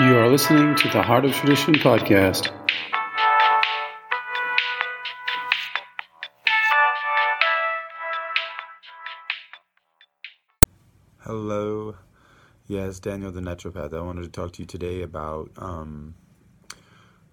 You 0.00 0.16
are 0.16 0.28
listening 0.28 0.76
to 0.76 0.88
the 0.90 1.02
Heart 1.02 1.24
of 1.24 1.32
Tradition 1.32 1.74
podcast. 1.74 2.52
Hello. 11.18 11.96
Yes, 12.68 13.00
Daniel 13.00 13.32
the 13.32 13.40
naturopath. 13.40 13.92
I 13.92 14.00
wanted 14.00 14.22
to 14.22 14.28
talk 14.28 14.52
to 14.52 14.62
you 14.62 14.66
today 14.66 15.02
about 15.02 15.50
um, 15.56 16.14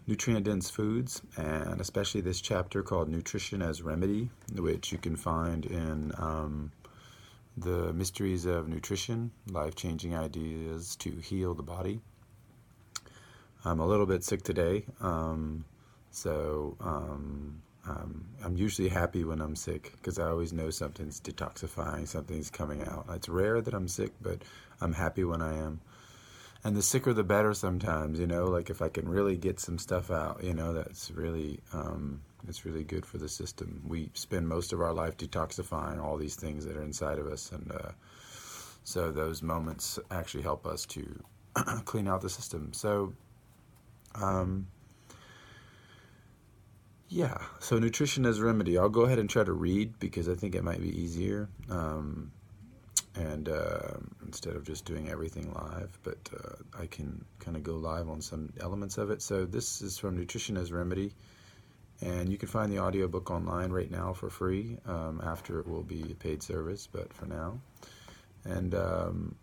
nutrient 0.08 0.46
dense 0.46 0.72
foods 0.72 1.22
and 1.38 1.80
especially 1.80 2.22
this 2.22 2.42
chapter 2.42 2.82
called 2.82 3.10
Nutrition 3.10 3.62
as 3.62 3.84
Remedy, 3.84 4.32
which 4.56 4.92
you 4.92 4.98
can 4.98 5.16
find 5.16 5.68
in 5.68 6.14
um, 6.18 6.72
The 7.58 7.94
Mysteries 7.94 8.46
of 8.46 8.68
Nutrition 8.68 9.30
Life 9.52 9.76
Changing 9.76 10.16
Ideas 10.16 10.96
to 10.96 11.12
Heal 11.12 11.54
the 11.54 11.62
Body. 11.62 12.02
I'm 13.66 13.80
a 13.80 13.86
little 13.86 14.06
bit 14.06 14.24
sick 14.24 14.44
today, 14.44 14.86
um, 15.02 15.66
so 16.12 16.78
um, 16.80 17.62
um, 17.88 18.26
I'm 18.44 18.56
usually 18.56 18.90
happy 18.90 19.24
when 19.24 19.42
I'm 19.42 19.56
sick 19.56 19.92
because 19.94 20.20
I 20.20 20.28
always 20.28 20.54
know 20.54 20.70
something's 20.70 21.20
detoxifying, 21.20 22.08
something's 22.08 22.50
coming 22.50 22.84
out. 22.84 23.06
It's 23.10 23.28
rare 23.28 23.62
that 23.62 23.74
I'm 23.74 23.88
sick, 23.88 24.12
but 24.22 24.44
I'm 24.82 24.94
happy 24.94 25.24
when 25.24 25.42
I 25.42 25.58
am. 25.58 25.82
And 26.64 26.76
the 26.76 26.82
sicker 26.82 27.14
the 27.14 27.24
better 27.24 27.54
sometimes, 27.54 28.20
you 28.20 28.26
know, 28.26 28.46
like 28.46 28.70
if 28.70 28.82
I 28.82 28.90
can 28.90 29.08
really 29.08 29.38
get 29.38 29.60
some 29.60 29.78
stuff 29.78 30.10
out, 30.10 30.44
you 30.44 30.54
know, 30.54 30.74
that's 30.74 31.12
really, 31.12 31.60
um, 31.74 32.22
it's 32.48 32.66
really 32.66 32.84
good 32.84 33.06
for 33.06 33.20
the 33.20 33.30
system. 33.30 33.84
We 33.88 34.10
spend 34.14 34.48
most 34.48 34.74
of 34.74 34.82
our 34.82 34.94
life 34.94 35.16
detoxifying 35.18 36.04
all 36.04 36.18
these 36.18 36.36
things 36.36 36.66
that 36.66 36.76
are 36.76 36.82
inside 36.82 37.20
of 37.20 37.28
us. 37.28 37.52
And 37.52 37.72
uh, 37.72 37.92
so 38.84 39.12
those 39.12 39.44
moments 39.44 40.00
actually 40.10 40.42
help 40.42 40.66
us 40.66 40.86
to 40.88 41.24
clean 41.86 42.08
out 42.08 42.22
the 42.22 42.30
system. 42.30 42.74
So 42.74 43.14
um, 44.22 44.68
yeah, 47.08 47.38
so 47.60 47.78
nutrition 47.78 48.26
as 48.26 48.42
remedy. 48.42 48.78
I'll 48.78 48.90
go 48.90 49.02
ahead 49.02 49.20
and 49.20 49.30
try 49.30 49.44
to 49.44 49.54
read 49.54 50.00
because 50.00 50.28
I 50.28 50.36
think 50.36 50.56
it 50.56 50.64
might 50.64 50.82
be 50.82 50.90
easier, 51.02 51.48
um, 51.70 52.32
and 53.16 53.48
uh, 53.48 53.98
instead 54.26 54.56
of 54.56 54.66
just 54.66 54.86
doing 54.86 55.10
everything 55.10 55.54
live, 55.54 55.98
but 56.04 56.18
uh, 56.34 56.82
I 56.82 56.88
can 56.88 57.24
kind 57.40 57.56
of 57.56 57.64
go 57.64 57.76
live 57.76 58.10
on 58.10 58.22
some 58.22 58.52
elements 58.60 58.98
of 58.98 59.12
it. 59.12 59.22
So 59.22 59.46
this 59.46 59.82
is 59.82 59.98
from 59.98 60.18
Nutrition 60.18 60.58
as 60.58 60.72
Remedy, 60.72 61.14
and 62.02 62.32
you 62.32 62.38
can 62.38 62.50
find 62.50 62.72
the 62.72 62.80
audiobook 62.80 63.30
online 63.30 63.72
right 63.72 63.90
now 63.90 64.14
for 64.14 64.30
free. 64.30 64.78
Um, 64.86 65.22
after 65.24 65.60
it 65.60 65.68
will 65.68 65.84
be 65.84 66.12
a 66.12 66.16
paid 66.16 66.42
service, 66.42 66.88
but 66.92 67.14
for 67.14 67.28
now, 67.28 67.60
and 68.44 68.74
um, 68.74 69.36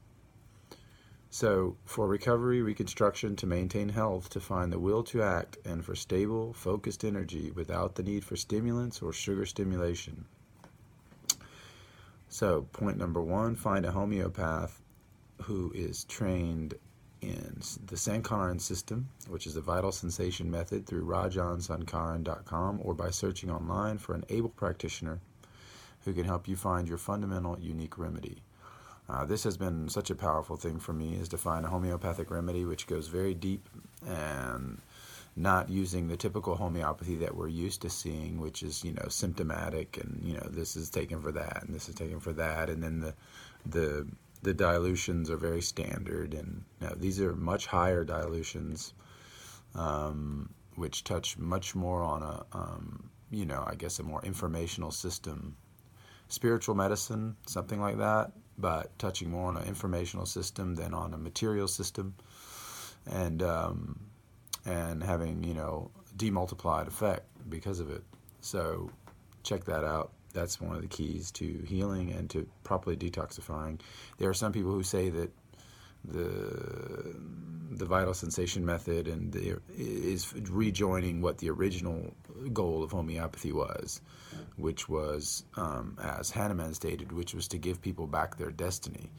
so, 1.34 1.78
for 1.86 2.06
recovery, 2.06 2.61
reconstruction, 2.61 3.36
to 3.36 3.47
maintain 3.47 3.88
health, 3.88 4.28
to 4.28 4.38
find 4.38 4.70
the 4.70 4.78
will 4.78 5.02
to 5.05 5.22
act, 5.22 5.56
and 5.64 5.83
for 5.83 5.94
stable, 5.94 6.52
focused 6.52 7.06
energy 7.06 7.50
without 7.50 7.94
the 7.94 8.02
need 8.02 8.22
for 8.22 8.36
stimulants 8.36 9.00
or 9.00 9.14
sugar 9.14 9.47
stimulation. 9.47 10.27
So, 12.28 12.66
point 12.75 12.98
number 12.98 13.22
one 13.22 13.56
find 13.56 13.86
a 13.86 13.92
homeopath 13.92 14.83
who 15.44 15.72
is 15.75 16.05
trained 16.05 16.75
in 17.22 17.62
the 17.86 17.97
Sankaran 17.97 18.60
system, 18.60 19.08
which 19.27 19.47
is 19.47 19.55
the 19.55 19.62
vital 19.62 19.91
sensation 19.91 20.50
method, 20.50 20.84
through 20.84 21.06
rajansankaran.com 21.06 22.80
or 22.84 22.92
by 22.92 23.08
searching 23.08 23.50
online 23.50 23.97
for 23.97 24.14
an 24.14 24.27
able 24.28 24.50
practitioner 24.50 25.19
who 26.05 26.12
can 26.12 26.25
help 26.25 26.47
you 26.47 26.56
find 26.56 26.86
your 26.86 26.98
fundamental 26.98 27.58
unique 27.58 27.97
remedy. 27.97 28.42
Uh, 29.13 29.27
this 29.27 29.45
has 29.45 29.59
been 29.59 29.91
such 29.91 30.09
a 30.09 30.15
powerful 30.15 30.57
thing 30.57 30.79
for 30.79 30.95
me 30.95 31.15
is 31.15 31.29
to 31.29 31.37
find 31.37 31.67
a 31.67 31.69
homeopathic 31.69 32.31
remedy 32.31 32.65
which 32.65 32.87
goes 32.87 33.09
very 33.09 33.35
deep 33.35 33.69
and 34.07 34.81
not 35.37 35.69
using 35.69 36.09
the 36.09 36.17
typical 36.17 36.57
homeopathy 36.57 37.17
that 37.17 37.37
we're 37.37 37.49
used 37.49 37.83
to 37.83 37.91
seeing, 37.91 38.41
which 38.41 38.62
is 38.62 38.83
you 38.83 38.93
know 38.93 39.06
symptomatic 39.09 39.99
and 39.99 40.22
you 40.25 40.34
know 40.34 40.49
this 40.51 40.77
is 40.77 40.89
taken 40.89 41.21
for 41.21 41.31
that 41.31 41.62
and 41.62 41.75
this 41.75 41.91
is 41.91 41.95
taken 41.95 42.21
for 42.21 42.33
that, 42.33 42.71
and 42.71 42.83
then 42.83 43.01
the 43.01 43.15
the 43.67 44.06
the 44.43 44.55
dilutions 44.55 45.31
are 45.31 45.37
very 45.37 45.62
standard, 45.62 46.33
and 46.33 46.65
you 46.81 46.87
know, 46.87 46.95
these 46.97 47.21
are 47.21 47.34
much 47.34 47.67
higher 47.67 48.05
dilutions, 48.05 48.95
um, 49.75 50.51
which 50.75 51.05
touch 51.05 51.39
much 51.39 51.75
more 51.75 52.03
on 52.03 52.22
a 52.22 52.45
um, 52.53 53.11
you 53.31 53.45
know 53.45 53.62
I 53.67 53.75
guess 53.75 53.99
a 53.99 54.03
more 54.03 54.25
informational 54.25 54.91
system, 54.91 55.56
spiritual 56.28 56.75
medicine, 56.75 57.37
something 57.47 57.81
like 57.81 57.99
that 57.99 58.33
but 58.59 58.97
touching 58.99 59.31
more 59.31 59.49
on 59.49 59.57
an 59.57 59.67
informational 59.67 60.27
system 60.27 60.75
than 60.75 60.95
on 60.95 61.15
a 61.15 61.19
material 61.19 61.69
system, 61.69 62.15
and 63.11 63.43
um, 63.43 64.01
and 64.65 65.03
having 65.03 65.43
you 65.45 65.55
know 65.55 65.91
demultiplied 66.17 66.87
effect 66.87 67.27
because 67.49 67.81
of 67.81 67.91
it. 67.91 68.03
So 68.41 68.91
check 69.43 69.65
that 69.65 69.85
out. 69.85 70.13
That's 70.33 70.61
one 70.61 70.77
of 70.77 70.83
the 70.83 70.89
keys 70.89 71.31
to 71.33 71.63
healing 71.67 72.11
and 72.13 72.29
to 72.31 72.49
properly 72.65 72.97
detoxifying. 72.97 73.81
There 74.19 74.31
are 74.31 74.35
some 74.35 74.53
people 74.53 74.73
who 74.73 74.83
say 74.83 75.11
that 75.11 75.31
the 76.05 77.15
the 77.79 77.87
vital 77.87 78.15
sensation 78.15 78.65
method 78.65 79.09
and 79.09 79.33
the, 79.33 79.59
is 79.77 80.33
rejoining 80.51 81.21
what 81.23 81.39
the 81.39 81.51
original 81.51 82.15
goal 82.53 82.83
of 82.83 82.93
homeopathy 82.93 83.51
was, 83.53 84.01
which 84.57 84.89
was, 84.89 85.45
um, 85.57 85.97
as 86.03 86.31
Hahnemann 86.31 86.75
stated, 86.75 87.13
which 87.13 87.35
was 87.35 87.49
to 87.49 87.59
give 87.59 87.81
people 87.81 88.07
back 88.07 88.37
their 88.37 88.51
destiny. 88.51 89.11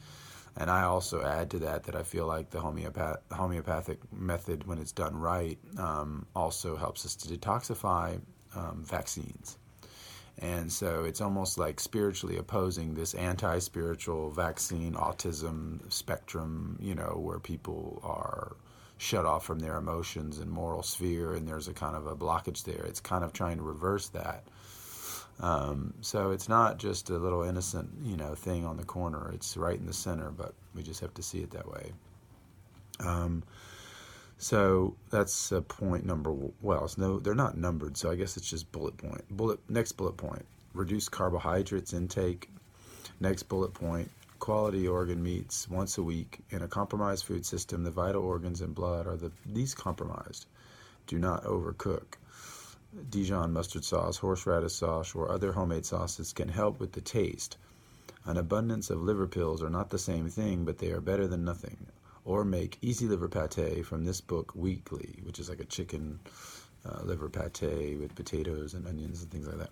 And 0.56 0.70
I 0.70 0.82
also 0.82 1.22
add 1.24 1.50
to 1.50 1.58
that 1.60 1.84
that 1.84 1.96
I 1.96 2.04
feel 2.04 2.26
like 2.26 2.50
the 2.50 2.60
homeopath, 2.60 3.16
homeopathic 3.32 3.98
method, 4.12 4.66
when 4.66 4.78
it's 4.78 4.92
done 4.92 5.16
right, 5.16 5.58
um, 5.78 6.26
also 6.34 6.76
helps 6.76 7.04
us 7.04 7.16
to 7.16 7.36
detoxify 7.36 8.20
um, 8.54 8.84
vaccines. 8.84 9.58
And 10.38 10.72
so 10.72 11.04
it's 11.04 11.20
almost 11.20 11.58
like 11.58 11.78
spiritually 11.78 12.36
opposing 12.38 12.94
this 12.94 13.14
anti 13.14 13.58
spiritual 13.60 14.30
vaccine 14.30 14.94
autism 14.94 15.90
spectrum, 15.92 16.76
you 16.80 16.94
know, 16.94 17.18
where 17.20 17.38
people 17.38 18.00
are 18.02 18.56
shut 18.98 19.26
off 19.26 19.44
from 19.44 19.60
their 19.60 19.76
emotions 19.76 20.38
and 20.38 20.50
moral 20.50 20.82
sphere, 20.82 21.34
and 21.34 21.46
there's 21.46 21.68
a 21.68 21.72
kind 21.72 21.96
of 21.96 22.06
a 22.06 22.16
blockage 22.16 22.64
there. 22.64 22.84
It's 22.84 23.00
kind 23.00 23.24
of 23.24 23.32
trying 23.32 23.58
to 23.58 23.62
reverse 23.62 24.08
that. 24.08 24.44
Um, 25.40 25.94
so 26.00 26.30
it's 26.30 26.48
not 26.48 26.78
just 26.78 27.10
a 27.10 27.18
little 27.18 27.42
innocent, 27.42 27.90
you 28.02 28.16
know, 28.16 28.34
thing 28.34 28.64
on 28.64 28.76
the 28.76 28.84
corner. 28.84 29.30
It's 29.34 29.56
right 29.56 29.78
in 29.78 29.86
the 29.86 29.92
center, 29.92 30.30
but 30.30 30.54
we 30.74 30.82
just 30.82 31.00
have 31.00 31.14
to 31.14 31.22
see 31.22 31.40
it 31.40 31.50
that 31.50 31.68
way. 31.68 31.92
Um, 33.00 33.42
so 34.44 34.94
that's 35.08 35.52
a 35.52 35.62
point 35.62 36.04
number. 36.04 36.30
Well, 36.60 36.90
no, 36.98 37.18
they're 37.18 37.34
not 37.34 37.56
numbered, 37.56 37.96
so 37.96 38.10
I 38.10 38.14
guess 38.14 38.36
it's 38.36 38.50
just 38.50 38.70
bullet 38.72 38.94
point. 38.98 39.24
Bullet 39.30 39.58
next 39.70 39.92
bullet 39.92 40.18
point: 40.18 40.44
reduce 40.74 41.08
carbohydrates 41.08 41.94
intake. 41.94 42.50
Next 43.20 43.44
bullet 43.44 43.72
point: 43.72 44.10
quality 44.40 44.86
organ 44.86 45.22
meats 45.22 45.66
once 45.70 45.96
a 45.96 46.02
week. 46.02 46.40
In 46.50 46.60
a 46.60 46.68
compromised 46.68 47.24
food 47.24 47.46
system, 47.46 47.84
the 47.84 47.90
vital 47.90 48.22
organs 48.22 48.60
and 48.60 48.74
blood 48.74 49.06
are 49.06 49.16
the 49.16 49.32
least 49.50 49.78
compromised. 49.78 50.44
Do 51.06 51.18
not 51.18 51.44
overcook. 51.44 52.18
Dijon 53.08 53.50
mustard 53.50 53.86
sauce, 53.86 54.18
horseradish 54.18 54.74
sauce, 54.74 55.14
or 55.14 55.32
other 55.32 55.52
homemade 55.52 55.86
sauces 55.86 56.34
can 56.34 56.48
help 56.48 56.80
with 56.80 56.92
the 56.92 57.00
taste. 57.00 57.56
An 58.26 58.36
abundance 58.36 58.90
of 58.90 59.02
liver 59.02 59.26
pills 59.26 59.62
are 59.62 59.70
not 59.70 59.88
the 59.88 59.98
same 59.98 60.28
thing, 60.28 60.66
but 60.66 60.76
they 60.76 60.90
are 60.90 61.00
better 61.00 61.26
than 61.26 61.46
nothing 61.46 61.86
or 62.24 62.44
make 62.44 62.78
easy 62.80 63.06
liver 63.06 63.28
pate 63.28 63.84
from 63.84 64.04
this 64.04 64.20
book 64.20 64.54
weekly, 64.54 65.18
which 65.22 65.38
is 65.38 65.48
like 65.48 65.60
a 65.60 65.64
chicken 65.64 66.20
uh, 66.86 67.02
liver 67.02 67.28
pate 67.28 67.98
with 67.98 68.14
potatoes 68.14 68.74
and 68.74 68.86
onions 68.86 69.22
and 69.22 69.30
things 69.30 69.46
like 69.46 69.58
that, 69.58 69.70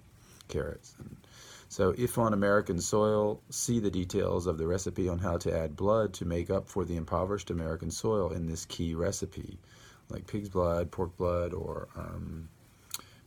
carrots. 0.48 0.94
And 0.98 1.16
so, 1.68 1.94
if 1.96 2.18
on 2.18 2.34
American 2.34 2.80
soil, 2.80 3.40
see 3.48 3.80
the 3.80 3.90
details 3.90 4.46
of 4.46 4.58
the 4.58 4.66
recipe 4.66 5.08
on 5.08 5.18
how 5.18 5.38
to 5.38 5.56
add 5.56 5.76
blood 5.76 6.12
to 6.14 6.26
make 6.26 6.50
up 6.50 6.68
for 6.68 6.84
the 6.84 6.96
impoverished 6.96 7.50
American 7.50 7.90
soil 7.90 8.31
in 8.31 8.46
this 8.46 8.66
key 8.66 8.94
recipe, 8.94 9.58
like 10.10 10.26
pig's 10.26 10.50
blood, 10.50 10.90
pork 10.90 11.16
blood, 11.16 11.55
or 11.55 11.88
um, 11.96 12.50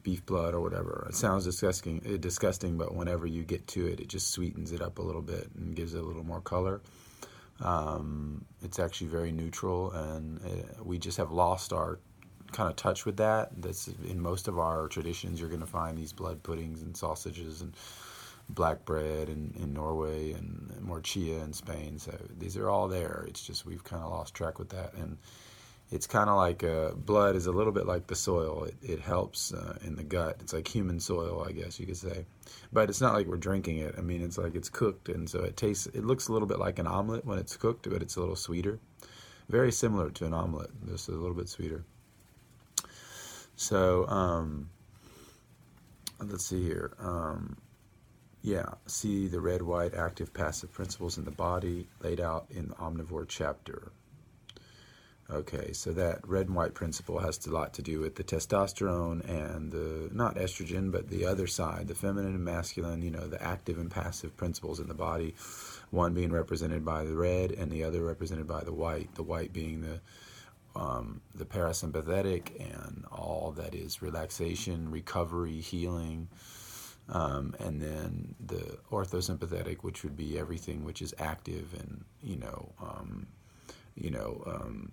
beef 0.04 0.24
blood 0.28 0.54
or 0.54 0.62
whatever. 0.62 1.08
It 1.10 1.16
sounds 1.16 1.46
disgusting, 1.46 2.00
disgusting, 2.20 2.78
but 2.78 2.94
whenever 2.94 3.26
you 3.26 3.44
get 3.44 3.66
to 3.70 3.88
it, 3.88 4.00
it 4.00 4.08
just 4.08 4.30
sweetens 4.30 4.72
it 4.72 4.82
up 4.82 5.00
a 5.00 5.02
little 5.02 5.24
bit 5.24 5.50
and 5.58 5.76
gives 5.76 5.96
it 5.96 6.04
a 6.04 6.06
little 6.06 6.24
more 6.24 6.42
color. 6.42 6.82
Um, 7.62 8.46
it's 8.62 8.80
actually 8.80 9.08
very 9.08 9.32
neutral, 9.32 9.92
and 9.92 10.42
uh, 10.46 10.84
we 10.84 10.98
just 10.98 11.18
have 11.18 11.32
lost 11.32 11.72
our 11.72 12.00
kind 12.52 12.70
of 12.70 12.76
touch 12.76 13.06
with 13.06 13.18
that. 13.18 13.50
That's 13.62 13.88
in 13.88 14.20
most 14.20 14.48
of 14.48 14.60
our 14.60 14.88
traditions. 14.88 15.40
You're 15.40 15.50
going 15.50 15.62
to 15.62 15.68
find 15.68 15.98
these 15.98 16.14
blood 16.14 16.44
puddings 16.44 16.82
and 16.82 16.96
sausages 16.96 17.62
and 17.62 17.74
black 18.50 18.86
bread 18.86 19.30
in, 19.30 19.54
in 19.60 19.74
Norway 19.74 20.34
and 20.34 20.72
morcilla 20.86 21.44
in 21.44 21.54
Spain. 21.54 21.98
So 21.98 22.16
these 22.38 22.58
are 22.58 22.70
all 22.70 22.88
there. 22.88 23.26
It's 23.28 23.46
just 23.46 23.66
we've 23.66 23.84
kind 23.84 24.04
of 24.04 24.12
lost 24.12 24.34
track 24.34 24.60
with 24.60 24.70
that, 24.70 24.94
and 24.94 25.18
it's 25.96 26.08
kind 26.08 26.30
of 26.30 26.36
like 26.36 26.62
uh, 26.64 26.92
blood 26.92 27.38
is 27.38 27.48
a 27.48 27.52
little 27.52 27.72
bit 27.72 27.88
like 27.88 28.08
the 28.08 28.16
soil. 28.16 28.66
It, 28.66 28.76
it 28.84 29.00
helps 29.00 29.54
uh, 29.54 29.78
in 29.82 29.96
the 29.96 30.04
gut. 30.04 30.38
It's 30.42 30.52
like 30.52 30.68
human 30.68 31.00
soil, 31.00 31.46
I 31.48 31.54
guess 31.54 31.80
you 31.80 31.86
could 31.86 31.98
say. 31.98 32.26
But 32.74 32.90
it's 32.90 33.00
not 33.00 33.14
like 33.14 33.28
we're 33.28 33.38
drinking 33.38 33.78
it. 33.78 33.96
I 33.98 34.02
mean, 34.02 34.22
it's 34.22 34.38
like 34.38 34.56
it's 34.56 34.70
cooked, 34.70 35.08
and 35.08 35.30
so 35.30 35.40
it 35.40 35.56
tastes. 35.56 35.88
It 35.88 36.04
looks 36.04 36.28
a 36.28 36.34
little 36.34 36.48
bit 36.48 36.60
like 36.60 36.80
an 36.80 36.88
omelet 36.88 37.26
when 37.26 37.40
it's 37.40 37.56
cooked, 37.56 37.90
but 37.90 38.02
it's 38.02 38.18
a 38.18 38.20
little 38.20 38.36
sweeter. 38.36 38.78
very 39.48 39.72
similar 39.72 40.10
to 40.10 40.26
an 40.26 40.34
omelet, 40.34 40.72
just 40.86 41.08
a 41.08 41.14
little 41.14 41.36
bit 41.36 41.48
sweeter. 41.48 41.86
So, 43.56 44.06
um, 44.08 44.70
let's 46.20 46.46
see 46.46 46.62
here. 46.62 46.92
Um, 47.00 47.56
yeah, 48.42 48.66
see 48.86 49.28
the 49.28 49.40
red, 49.40 49.62
white, 49.62 49.94
active, 49.96 50.34
passive 50.34 50.74
principles 50.74 51.18
in 51.18 51.26
the 51.26 51.32
body 51.32 51.88
laid 52.02 52.20
out 52.20 52.48
in 52.50 52.68
the 52.68 52.76
omnivore 52.76 53.28
chapter. 53.28 53.92
Okay, 55.28 55.74
so 55.74 55.92
that 55.94 56.20
red 56.28 56.46
and 56.46 56.56
white 56.56 56.76
principle 56.76 57.18
has 57.18 57.48
a 57.48 57.52
lot 57.52 57.74
to 57.74 57.82
do 57.82 58.00
with 58.00 58.14
the 58.14 58.24
testosterone 58.24 59.28
and 59.28 59.72
the, 59.72 60.08
not 60.14 60.36
estrogen, 60.36 60.92
but 60.92 61.10
the 61.10 61.26
other 61.26 61.48
side, 61.48 61.88
the 61.88 61.96
feminine 61.96 62.36
and 62.36 62.46
masculine, 62.46 63.02
you 63.02 63.10
know, 63.10 63.26
the 63.26 63.42
active 63.42 63.80
and 63.80 63.90
passive 63.90 64.38
principles 64.38 64.80
in 64.80 64.88
the 64.88 64.94
body. 64.94 65.34
One 65.90 66.14
being 66.14 66.32
represented 66.32 66.86
by 66.86 67.06
the 67.06 67.16
red 67.16 67.52
and 67.52 67.72
the 67.72 67.84
other 67.84 68.04
represented 68.04 68.48
by 68.48 68.64
the 68.64 68.74
white. 68.74 69.16
The 69.16 69.24
white 69.24 69.52
being 69.52 69.82
the 69.82 70.00
um, 70.76 71.22
the 71.34 71.46
parasympathetic 71.46 72.60
and 72.60 73.06
all 73.12 73.54
that 73.58 73.74
is 73.74 74.02
relaxation, 74.02 74.92
recovery, 74.92 75.60
healing. 75.60 76.28
Um, 77.08 77.56
and 77.60 77.82
then 77.82 78.36
the 78.46 78.78
orthosympathetic, 78.92 79.78
which 79.84 80.04
would 80.04 80.18
be 80.18 80.38
everything 80.38 80.84
which 80.84 81.02
is 81.02 81.16
active 81.18 81.74
and 81.74 82.04
you 82.22 82.36
know, 82.36 82.74
um, 82.80 83.28
you 83.96 84.12
know, 84.12 84.44
um, 84.46 84.92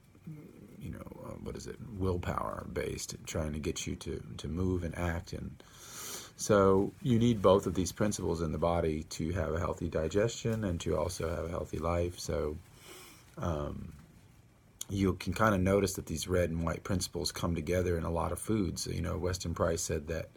you 0.81 0.91
know, 0.91 1.27
uh, 1.27 1.35
what 1.43 1.57
is 1.57 1.67
it, 1.67 1.77
willpower 1.99 2.67
based, 2.73 3.15
trying 3.27 3.53
to 3.53 3.61
get 3.61 3.87
you 3.87 3.95
to, 3.97 4.23
to 4.39 4.49
move 4.49 4.83
and 4.83 4.97
act. 4.99 5.33
And 5.33 5.63
so 6.37 6.93
you 7.03 7.19
need 7.19 7.41
both 7.41 7.67
of 7.67 7.75
these 7.75 7.93
principles 7.93 8.43
in 8.43 8.53
the 8.53 8.59
body 8.59 9.05
to 9.05 9.33
have 9.33 9.55
a 9.55 9.59
healthy 9.59 9.89
digestion 9.89 10.65
and 10.65 10.81
to 10.81 10.97
also 10.97 11.29
have 11.29 11.45
a 11.45 11.49
healthy 11.49 11.79
life. 11.79 12.19
So 12.19 12.57
um, 13.39 13.93
you 14.89 15.15
can 15.15 15.33
kind 15.33 15.55
of 15.55 15.61
notice 15.61 15.95
that 15.95 16.07
these 16.07 16.27
red 16.27 16.51
and 16.51 16.65
white 16.65 16.83
principles 16.83 17.31
come 17.33 17.55
together 17.55 17.97
in 17.97 18.05
a 18.05 18.11
lot 18.11 18.33
of 18.33 18.39
foods. 18.39 18.87
You 18.87 19.03
know, 19.03 19.17
Weston 19.17 19.55
Price 19.55 19.83
said 19.83 20.09
that 20.09 20.31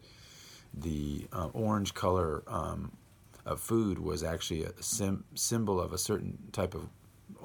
the 0.72 1.26
uh, 1.32 1.48
orange 1.52 1.94
color 1.94 2.42
um, 2.46 2.92
of 3.44 3.60
food 3.60 3.98
was 3.98 4.22
actually 4.22 4.64
a 4.64 4.72
sim- 4.80 5.24
symbol 5.34 5.80
of 5.80 5.92
a 5.92 5.98
certain 5.98 6.38
type 6.52 6.74
of 6.74 6.88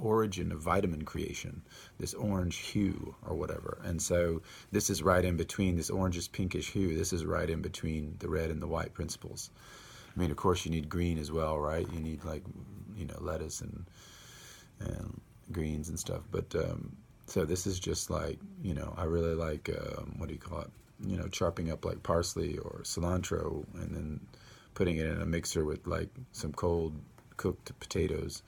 origin 0.02 0.52
of 0.52 0.60
vitamin 0.60 1.04
creation, 1.04 1.62
this 2.00 2.14
orange 2.14 2.58
hue 2.58 3.16
or 3.28 3.36
whatever. 3.36 3.80
And 3.84 4.02
so 4.02 4.42
this 4.72 4.90
is 4.90 5.04
right 5.04 5.24
in 5.24 5.38
between, 5.38 5.78
this 5.78 5.92
orangish 5.92 6.32
pinkish 6.32 6.72
hue, 6.72 6.98
this 6.98 7.14
is 7.14 7.26
right 7.26 7.50
in 7.50 7.62
between 7.62 8.16
the 8.20 8.30
red 8.30 8.50
and 8.50 8.62
the 8.62 8.68
white 8.68 8.94
principles. 8.94 9.50
I 10.16 10.20
mean, 10.20 10.32
of 10.32 10.38
course, 10.38 10.66
you 10.66 10.72
need 10.72 10.90
green 10.90 11.18
as 11.18 11.32
well, 11.32 11.58
right? 11.58 11.88
You 11.94 12.00
need 12.00 12.26
like, 12.26 12.44
you 12.98 13.06
know, 13.06 13.18
lettuce 13.20 13.62
and, 13.62 13.86
and 14.80 15.22
greens 15.52 15.90
and 15.90 15.98
stuff. 15.98 16.22
But 16.32 16.54
um, 16.56 16.96
so 17.28 17.46
this 17.46 17.66
is 17.66 17.80
just 17.80 18.10
like, 18.10 18.40
you 18.62 18.74
know, 18.74 18.94
I 18.98 19.06
really 19.06 19.36
like, 19.36 19.70
um, 19.70 20.16
what 20.18 20.28
do 20.28 20.34
you 20.34 20.40
call 20.40 20.62
it? 20.62 20.70
You 21.04 21.18
know, 21.18 21.28
chopping 21.28 21.72
up 21.72 21.86
like 21.86 22.04
parsley 22.04 22.58
or 22.58 22.82
cilantro 22.84 23.66
and 23.76 23.96
then 23.96 24.20
putting 24.74 24.98
it 24.98 25.08
in 25.08 25.22
a 25.22 25.26
mixer 25.26 25.66
with 25.66 25.88
like 25.88 26.10
some 26.32 26.52
cold 26.52 26.94
cooked 27.38 27.72
potatoes 27.80 28.44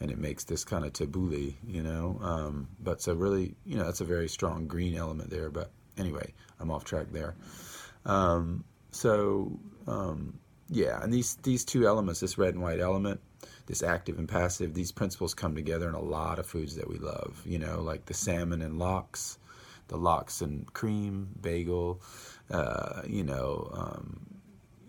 and 0.00 0.10
it 0.10 0.18
makes 0.18 0.44
this 0.44 0.64
kind 0.64 0.84
of 0.84 0.92
tabbouleh, 0.92 1.54
you 1.66 1.82
know. 1.82 2.18
Um, 2.22 2.68
but 2.80 3.02
so 3.02 3.14
really, 3.14 3.54
you 3.64 3.76
know, 3.76 3.84
that's 3.84 4.00
a 4.00 4.04
very 4.04 4.28
strong 4.28 4.66
green 4.66 4.94
element 4.94 5.30
there. 5.30 5.50
But 5.50 5.70
anyway, 5.96 6.32
I'm 6.60 6.70
off 6.70 6.84
track 6.84 7.06
there. 7.12 7.34
Um, 8.04 8.64
so 8.90 9.58
um, 9.86 10.38
yeah, 10.68 11.02
and 11.02 11.12
these 11.12 11.36
these 11.36 11.64
two 11.64 11.86
elements, 11.86 12.20
this 12.20 12.38
red 12.38 12.54
and 12.54 12.62
white 12.62 12.80
element, 12.80 13.20
this 13.66 13.82
active 13.82 14.18
and 14.18 14.28
passive, 14.28 14.74
these 14.74 14.92
principles 14.92 15.34
come 15.34 15.54
together 15.54 15.88
in 15.88 15.94
a 15.94 16.00
lot 16.00 16.38
of 16.38 16.46
foods 16.46 16.76
that 16.76 16.88
we 16.88 16.98
love. 16.98 17.42
You 17.44 17.58
know, 17.58 17.80
like 17.80 18.06
the 18.06 18.14
salmon 18.14 18.62
and 18.62 18.78
lox, 18.78 19.38
the 19.88 19.96
lox 19.96 20.40
and 20.40 20.72
cream 20.72 21.30
bagel. 21.40 22.00
Uh, 22.50 23.02
you 23.06 23.24
know, 23.24 23.70
um, 23.72 24.20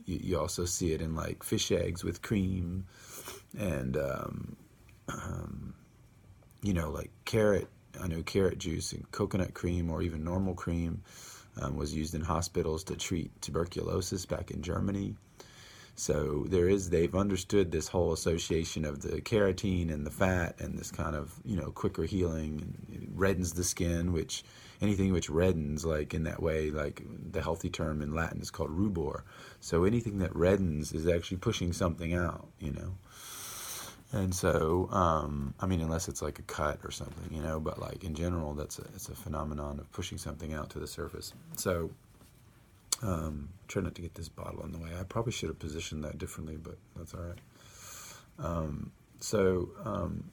you, 0.06 0.20
you, 0.24 0.40
also 0.40 0.64
see 0.64 0.94
it 0.94 1.02
in 1.02 1.14
like 1.14 1.44
fish 1.44 1.72
eggs 1.72 2.04
with 2.04 2.22
cream, 2.22 2.86
and 3.58 3.98
um, 5.10 5.74
you 6.62 6.74
know, 6.74 6.90
like 6.90 7.12
carrot. 7.26 7.68
I 8.02 8.08
know 8.08 8.22
carrot 8.24 8.60
juice 8.60 8.94
and 8.94 9.10
coconut 9.12 9.54
cream, 9.54 9.90
or 9.90 10.02
even 10.02 10.24
normal 10.24 10.54
cream, 10.54 11.02
um, 11.62 11.76
was 11.76 11.94
used 11.94 12.16
in 12.16 12.22
hospitals 12.22 12.84
to 12.86 12.96
treat 12.96 13.42
tuberculosis 13.42 14.26
back 14.26 14.52
in 14.52 14.62
Germany. 14.62 15.16
So 15.96 16.46
there 16.48 16.70
is 16.70 16.90
they've 16.90 17.14
understood 17.14 17.72
this 17.72 17.90
whole 17.90 18.14
association 18.14 18.86
of 18.86 19.02
the 19.02 19.20
carotene 19.22 19.92
and 19.92 20.06
the 20.06 20.12
fat 20.12 20.56
and 20.60 20.80
this 20.80 20.92
kind 20.92 21.14
of 21.14 21.34
you 21.44 21.58
know 21.58 21.72
quicker 21.72 22.04
healing 22.04 22.74
and 22.94 23.14
reddens 23.18 23.56
the 23.56 23.66
skin, 23.66 24.14
which 24.14 24.44
anything 24.82 25.12
which 25.12 25.30
reddens 25.30 25.86
like 25.86 26.14
in 26.14 26.24
that 26.24 26.42
way, 26.42 26.72
like 26.72 27.04
the 27.32 27.42
healthy 27.42 27.70
term 27.70 28.02
in 28.02 28.14
Latin 28.14 28.40
is 28.40 28.50
called 28.50 28.70
rubor. 28.70 29.24
So 29.60 29.84
anything 29.84 30.20
that 30.20 30.32
reddens 30.34 30.96
is 30.96 31.06
actually 31.06 31.38
pushing 31.38 31.74
something 31.74 32.14
out, 32.14 32.48
you 32.60 32.72
know. 32.72 32.96
And 34.12 34.34
so, 34.34 34.90
um, 34.92 35.54
I 35.60 35.68
mean, 35.68 35.82
unless 35.82 36.08
it's 36.08 36.22
like 36.22 36.40
a 36.40 36.44
cut 36.44 36.80
or 36.84 36.90
something, 36.90 37.32
you 37.32 37.44
know, 37.44 37.60
but 37.60 37.80
like 37.80 38.04
in 38.04 38.16
general, 38.16 38.56
that's 38.56 38.80
a, 38.80 38.84
it's 38.96 39.08
a 39.08 39.16
phenomenon 39.16 39.80
of 39.80 39.92
pushing 39.92 40.18
something 40.18 40.54
out 40.54 40.72
to 40.72 40.80
the 40.80 40.88
surface. 40.88 41.34
So, 41.58 41.92
um, 43.04 43.50
try 43.68 43.84
not 43.84 43.96
to 43.96 44.02
get 44.02 44.16
this 44.16 44.28
bottle 44.28 44.64
in 44.66 44.72
the 44.72 44.80
way. 44.80 44.90
I 45.00 45.04
probably 45.04 45.32
should 45.32 45.50
have 45.50 45.60
positioned 45.60 46.04
that 46.04 46.18
differently, 46.18 46.58
but 46.58 46.78
that's 46.96 47.14
all 47.14 47.22
right. 47.22 47.40
Um, 48.40 48.92
so, 49.20 49.70
um, 49.86 50.32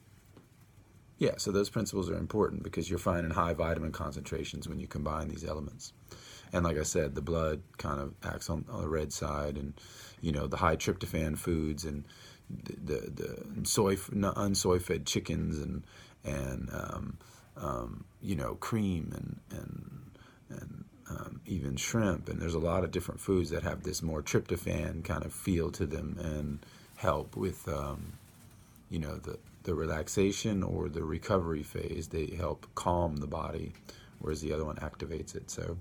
yeah, 1.18 1.32
so 1.36 1.50
those 1.50 1.70
principles 1.70 2.10
are 2.10 2.16
important 2.16 2.62
because 2.62 2.88
you're 2.90 2.98
finding 2.98 3.30
high 3.30 3.54
vitamin 3.54 3.92
concentrations 3.92 4.68
when 4.68 4.80
you 4.80 4.86
combine 4.86 5.28
these 5.28 5.44
elements. 5.44 5.92
And 6.52 6.64
like 6.64 6.78
I 6.78 6.82
said, 6.82 7.14
the 7.14 7.22
blood 7.22 7.62
kind 7.78 8.00
of 8.00 8.14
acts 8.22 8.50
on, 8.50 8.64
on 8.70 8.82
the 8.82 8.88
red 8.88 9.12
side, 9.12 9.56
and 9.56 9.74
you 10.20 10.32
know 10.32 10.46
the 10.46 10.56
high 10.56 10.76
tryptophan 10.76 11.36
foods 11.36 11.84
and 11.84 12.04
the 12.50 13.10
the, 13.10 13.66
soy 13.66 13.96
unsoy 13.96 14.80
fed 14.80 15.06
chickens 15.06 15.58
and 15.58 15.82
and 16.24 16.70
um, 16.72 17.18
um, 17.56 18.04
you 18.22 18.36
know 18.36 18.54
cream 18.56 19.12
and 19.14 19.60
and 19.60 20.10
and 20.48 20.84
um, 21.08 21.40
even 21.46 21.76
shrimp. 21.76 22.28
And 22.28 22.40
there's 22.40 22.54
a 22.54 22.58
lot 22.58 22.84
of 22.84 22.90
different 22.90 23.20
foods 23.20 23.50
that 23.50 23.62
have 23.62 23.82
this 23.82 24.02
more 24.02 24.22
tryptophan 24.22 25.04
kind 25.04 25.24
of 25.24 25.32
feel 25.32 25.70
to 25.72 25.86
them 25.86 26.18
and 26.20 26.58
help 26.96 27.36
with 27.36 27.68
um, 27.68 28.14
you 28.90 28.98
know 28.98 29.16
the 29.16 29.38
the 29.64 29.74
relaxation 29.74 30.62
or 30.62 30.88
the 30.88 31.02
recovery 31.02 31.62
phase. 31.62 32.08
They 32.08 32.34
help 32.36 32.66
calm 32.74 33.16
the 33.16 33.26
body 33.26 33.72
whereas 34.18 34.40
the 34.40 34.52
other 34.52 34.64
one 34.64 34.76
activates 34.76 35.34
it. 35.34 35.50
So 35.50 35.76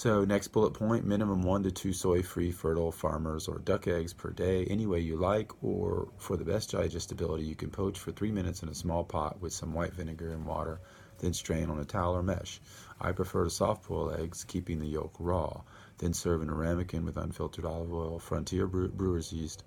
so 0.00 0.24
next 0.24 0.48
bullet 0.48 0.72
point, 0.72 1.04
minimum 1.04 1.42
one 1.42 1.62
to 1.62 1.70
two 1.70 1.92
soy-free 1.92 2.52
fertile 2.52 2.90
farmers 2.90 3.46
or 3.46 3.58
duck 3.58 3.86
eggs 3.86 4.14
per 4.14 4.30
day, 4.30 4.64
any 4.64 4.86
way 4.86 4.98
you 4.98 5.14
like, 5.14 5.52
or 5.62 6.08
for 6.16 6.38
the 6.38 6.44
best 6.44 6.70
digestibility, 6.70 7.44
you 7.44 7.54
can 7.54 7.68
poach 7.68 7.98
for 7.98 8.10
three 8.10 8.32
minutes 8.32 8.62
in 8.62 8.70
a 8.70 8.74
small 8.74 9.04
pot 9.04 9.38
with 9.42 9.52
some 9.52 9.74
white 9.74 9.92
vinegar 9.92 10.32
and 10.32 10.46
water, 10.46 10.80
then 11.18 11.34
strain 11.34 11.68
on 11.68 11.78
a 11.80 11.84
towel 11.84 12.14
or 12.14 12.22
mesh. 12.22 12.62
I 12.98 13.12
prefer 13.12 13.44
to 13.44 13.50
soft 13.50 13.86
boil 13.86 14.10
eggs, 14.10 14.42
keeping 14.42 14.80
the 14.80 14.86
yolk 14.88 15.16
raw, 15.18 15.60
then 15.98 16.14
serve 16.14 16.40
in 16.40 16.48
a 16.48 16.54
ramekin 16.54 17.04
with 17.04 17.18
unfiltered 17.18 17.66
olive 17.66 17.92
oil, 17.92 18.18
frontier 18.18 18.66
brewer's 18.66 19.34
yeast, 19.34 19.64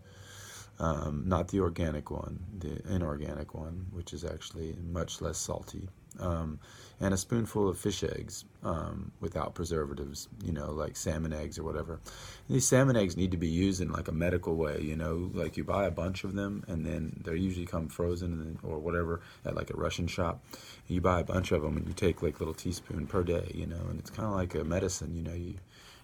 um, 0.80 1.26
not 1.28 1.50
the 1.50 1.60
organic 1.60 2.10
one, 2.10 2.44
the 2.58 2.82
inorganic 2.92 3.54
one, 3.54 3.86
which 3.92 4.14
is 4.14 4.26
actually 4.26 4.76
much 4.82 5.22
less 5.22 5.38
salty 5.38 5.90
um, 6.20 6.60
and 7.00 7.14
a 7.14 7.18
spoonful 7.18 7.68
of 7.68 7.78
fish 7.78 8.04
eggs 8.04 8.46
um, 8.64 9.12
without 9.20 9.56
preservatives, 9.56 10.30
you 10.44 10.54
know, 10.54 10.72
like 10.72 10.96
salmon 10.96 11.34
eggs 11.34 11.60
or 11.60 11.64
whatever. 11.64 12.00
And 12.48 12.56
these 12.56 12.68
salmon 12.68 12.96
eggs 12.96 13.18
need 13.18 13.32
to 13.32 13.38
be 13.38 13.48
used 13.48 13.82
in 13.82 13.92
like 13.92 14.08
a 14.08 14.12
medical 14.12 14.56
way, 14.56 14.80
you 14.82 14.96
know, 14.96 15.30
like 15.34 15.58
you 15.58 15.64
buy 15.64 15.86
a 15.86 15.92
bunch 15.92 16.24
of 16.24 16.34
them 16.34 16.64
and 16.68 16.86
then 16.86 17.22
they 17.26 17.36
usually 17.36 17.66
come 17.66 17.88
frozen 17.88 18.60
or 18.64 18.80
whatever 18.80 19.22
at 19.46 19.56
like 19.56 19.70
a 19.70 19.76
Russian 19.76 20.08
shop. 20.08 20.44
You 20.88 21.02
buy 21.02 21.20
a 21.20 21.26
bunch 21.26 21.52
of 21.52 21.62
them 21.62 21.78
and 21.78 21.88
you 21.88 21.94
take 21.94 22.22
like 22.22 22.40
little 22.40 22.54
teaspoon 22.54 23.08
per 23.08 23.24
day, 23.24 23.52
you 23.54 23.66
know, 23.66 23.82
and 23.90 24.00
it's 24.00 24.10
kind 24.10 24.28
of 24.28 24.36
like 24.36 24.56
a 24.56 24.64
medicine, 24.64 25.16
you 25.16 25.24
know, 25.24 25.34
you 25.34 25.56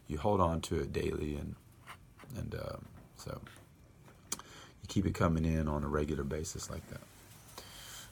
you 0.07 0.17
hold 0.17 0.41
on 0.41 0.59
to 0.59 0.79
it 0.81 0.91
daily 0.91 1.35
and 1.35 1.55
and 2.37 2.55
uh, 2.55 2.77
so 3.15 3.39
you 4.33 4.87
keep 4.87 5.05
it 5.05 5.13
coming 5.13 5.45
in 5.45 5.67
on 5.67 5.83
a 5.83 5.87
regular 5.87 6.23
basis 6.23 6.69
like 6.69 6.85
that. 6.89 7.01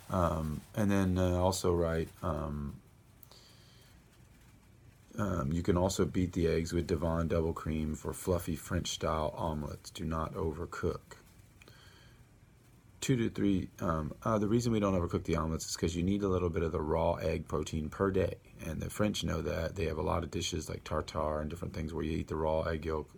Um, 0.10 0.62
and 0.76 0.90
then 0.90 1.18
uh, 1.18 1.38
also 1.38 1.74
write, 1.74 2.10
um, 2.24 2.76
um, 5.18 5.52
you 5.52 5.64
can 5.64 5.78
also 5.78 6.06
beat 6.06 6.34
the 6.34 6.48
eggs 6.48 6.74
with 6.74 6.88
Devon 6.88 7.28
double 7.28 7.54
cream 7.54 7.96
for 7.96 8.14
fluffy 8.14 8.56
French 8.56 8.90
style 8.90 9.34
omelets. 9.36 9.90
Do 9.90 10.06
not 10.06 10.34
overcook. 10.34 11.00
Two 13.02 13.16
to 13.16 13.30
three. 13.30 13.70
Um, 13.80 14.14
uh, 14.24 14.38
the 14.38 14.48
reason 14.48 14.72
we 14.72 14.80
don't 14.80 14.96
overcook 14.96 15.24
the 15.24 15.36
omelets 15.36 15.70
is 15.70 15.76
because 15.76 15.96
you 15.96 16.04
need 16.04 16.24
a 16.24 16.28
little 16.28 16.50
bit 16.50 16.64
of 16.64 16.72
the 16.72 16.82
raw 16.82 17.14
egg 17.16 17.48
protein 17.48 17.90
per 17.90 18.12
day, 18.12 18.36
and 18.66 18.82
the 18.82 18.90
French 18.90 19.24
know 19.24 19.42
that. 19.42 19.76
They 19.76 19.86
have 19.86 19.98
a 19.98 20.04
lot 20.04 20.24
of 20.24 20.32
dishes 20.32 20.70
like 20.70 20.84
tartare 20.84 21.40
and 21.40 21.50
different 21.50 21.74
things 21.74 21.94
where 21.94 22.04
you 22.04 22.18
eat 22.18 22.28
the 22.28 22.36
raw 22.36 22.62
egg 22.62 22.86
yolk 22.86 23.10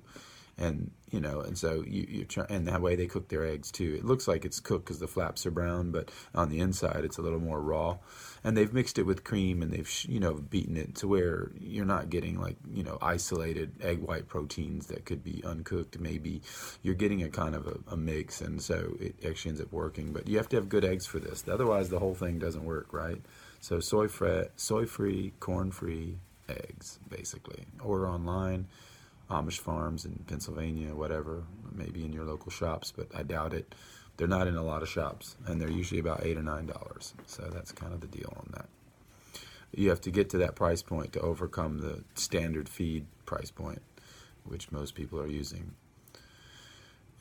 and 0.59 0.91
you 1.09 1.19
know, 1.19 1.39
and 1.39 1.57
so 1.57 1.83
you 1.87 2.05
you 2.07 2.25
try, 2.25 2.45
and 2.49 2.67
that 2.67 2.81
way 2.81 2.95
they 2.95 3.07
cook 3.07 3.29
their 3.29 3.45
eggs 3.45 3.71
too. 3.71 3.95
It 3.97 4.05
looks 4.05 4.27
like 4.27 4.45
it's 4.45 4.59
cooked 4.59 4.85
because 4.85 4.99
the 4.99 5.07
flaps 5.07 5.45
are 5.45 5.51
brown, 5.51 5.91
but 5.91 6.11
on 6.35 6.49
the 6.49 6.59
inside 6.59 7.03
it's 7.03 7.17
a 7.17 7.21
little 7.21 7.39
more 7.39 7.59
raw. 7.61 7.97
And 8.43 8.55
they've 8.55 8.71
mixed 8.71 8.99
it 8.99 9.03
with 9.03 9.23
cream 9.23 9.61
and 9.61 9.71
they've 9.71 9.89
you 10.07 10.19
know 10.19 10.33
beaten 10.35 10.77
it 10.77 10.95
to 10.95 11.07
where 11.07 11.51
you're 11.59 11.85
not 11.85 12.09
getting 12.09 12.39
like 12.39 12.57
you 12.71 12.83
know 12.83 12.99
isolated 13.01 13.71
egg 13.81 13.99
white 13.99 14.27
proteins 14.27 14.87
that 14.87 15.05
could 15.05 15.23
be 15.23 15.41
uncooked. 15.43 15.99
Maybe 15.99 16.41
you're 16.83 16.95
getting 16.95 17.23
a 17.23 17.29
kind 17.29 17.55
of 17.55 17.65
a, 17.65 17.93
a 17.93 17.97
mix, 17.97 18.41
and 18.41 18.61
so 18.61 18.95
it 18.99 19.15
actually 19.25 19.49
ends 19.49 19.61
up 19.61 19.71
working. 19.71 20.11
But 20.11 20.27
you 20.27 20.37
have 20.37 20.49
to 20.49 20.57
have 20.57 20.69
good 20.69 20.85
eggs 20.85 21.07
for 21.07 21.19
this. 21.19 21.43
Otherwise, 21.47 21.89
the 21.89 21.99
whole 21.99 22.15
thing 22.15 22.37
doesn't 22.37 22.65
work, 22.65 22.91
right? 22.91 23.21
So 23.61 23.79
soy 23.79 24.07
free, 24.07 24.45
soy 24.57 24.85
free, 24.85 25.33
corn 25.39 25.71
free 25.71 26.17
eggs, 26.49 26.99
basically. 27.09 27.65
Order 27.81 28.09
online. 28.09 28.67
Amish 29.29 29.59
farms 29.59 30.05
in 30.05 30.23
Pennsylvania, 30.27 30.95
whatever, 30.95 31.43
maybe 31.71 32.03
in 32.03 32.11
your 32.11 32.25
local 32.25 32.51
shops, 32.51 32.91
but 32.95 33.07
I 33.15 33.23
doubt 33.23 33.53
it. 33.53 33.75
They're 34.17 34.27
not 34.27 34.47
in 34.47 34.55
a 34.55 34.63
lot 34.63 34.81
of 34.81 34.89
shops, 34.89 35.37
and 35.45 35.61
they're 35.61 35.69
usually 35.69 35.99
about 35.99 36.25
eight 36.25 36.37
or 36.37 36.43
nine 36.43 36.65
dollars. 36.65 37.13
So 37.25 37.49
that's 37.53 37.71
kind 37.71 37.93
of 37.93 38.01
the 38.01 38.07
deal 38.07 38.33
on 38.35 38.49
that. 38.53 38.67
You 39.71 39.89
have 39.89 40.01
to 40.01 40.11
get 40.11 40.29
to 40.31 40.37
that 40.39 40.55
price 40.55 40.81
point 40.81 41.13
to 41.13 41.21
overcome 41.21 41.79
the 41.79 42.03
standard 42.15 42.67
feed 42.67 43.05
price 43.25 43.51
point, 43.51 43.81
which 44.43 44.71
most 44.71 44.95
people 44.95 45.19
are 45.19 45.27
using. 45.27 45.75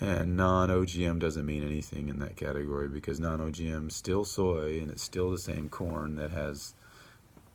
And 0.00 0.36
non 0.36 0.70
OGM 0.70 1.18
doesn't 1.18 1.44
mean 1.44 1.64
anything 1.64 2.08
in 2.08 2.20
that 2.20 2.36
category 2.36 2.88
because 2.88 3.20
non 3.20 3.40
OGM 3.40 3.88
is 3.88 3.96
still 3.96 4.24
soy 4.24 4.78
and 4.80 4.90
it's 4.90 5.02
still 5.02 5.30
the 5.30 5.38
same 5.38 5.68
corn 5.68 6.16
that 6.16 6.30
has 6.30 6.74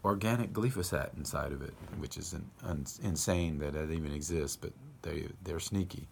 organic 0.03 0.51
glyphosate 0.51 1.15
inside 1.17 1.51
of 1.51 1.61
it, 1.61 1.73
which 1.97 2.17
is 2.17 2.33
an, 2.33 2.85
insane 3.03 3.59
that 3.59 3.75
it 3.75 3.91
even 3.91 4.13
exists, 4.13 4.57
but 4.57 4.71
they 5.01 5.27
they're 5.43 5.59
sneaky. 5.59 6.07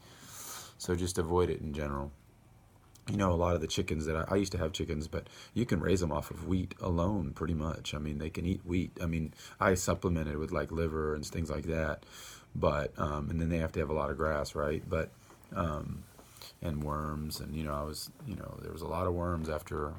So 0.78 0.96
just 0.96 1.18
avoid 1.18 1.50
it 1.50 1.62
in 1.62 1.74
general. 1.74 2.12
You 3.10 3.18
know, 3.18 3.32
a 3.32 3.34
lot 3.34 3.56
of 3.56 3.62
the 3.62 3.68
chickens 3.68 4.06
that 4.06 4.16
I, 4.16 4.26
I, 4.30 4.36
used 4.36 4.52
to 4.54 4.58
have 4.60 4.74
chickens, 4.74 5.08
but 5.08 5.28
you 5.54 5.66
can 5.66 5.80
raise 5.80 6.00
them 6.00 6.12
off 6.12 6.32
of 6.32 6.48
wheat 6.48 6.76
alone, 6.80 7.32
pretty 7.34 7.56
much. 7.56 7.94
I 7.94 7.98
mean, 7.98 8.20
they 8.20 8.30
can 8.30 8.46
eat 8.46 8.62
wheat. 8.64 8.92
I 9.02 9.08
mean, 9.08 9.34
I 9.60 9.74
supplemented 9.74 10.38
with 10.38 10.52
like 10.52 10.72
liver 10.72 11.16
and 11.16 11.26
things 11.26 11.50
like 11.50 11.66
that, 11.66 12.06
but 12.56 12.94
um, 12.98 13.30
and 13.30 13.42
then 13.42 13.50
they 13.50 13.58
have 13.58 13.72
to 13.74 13.80
have 13.80 13.90
a 13.90 13.94
lot 13.94 14.12
of 14.12 14.18
grass, 14.18 14.56
right? 14.56 14.84
But 14.88 15.10
um, 15.56 16.04
and 16.62 16.84
worms, 16.84 17.40
and 17.40 17.56
you 17.56 17.64
know, 17.64 17.74
I 17.74 17.84
was, 17.84 18.10
you 18.28 18.36
know, 18.36 18.58
there 18.62 18.72
was 18.72 18.82
a 18.82 18.88
lot 18.88 19.08
of 19.08 19.14
worms 19.14 19.50
after 19.50 19.94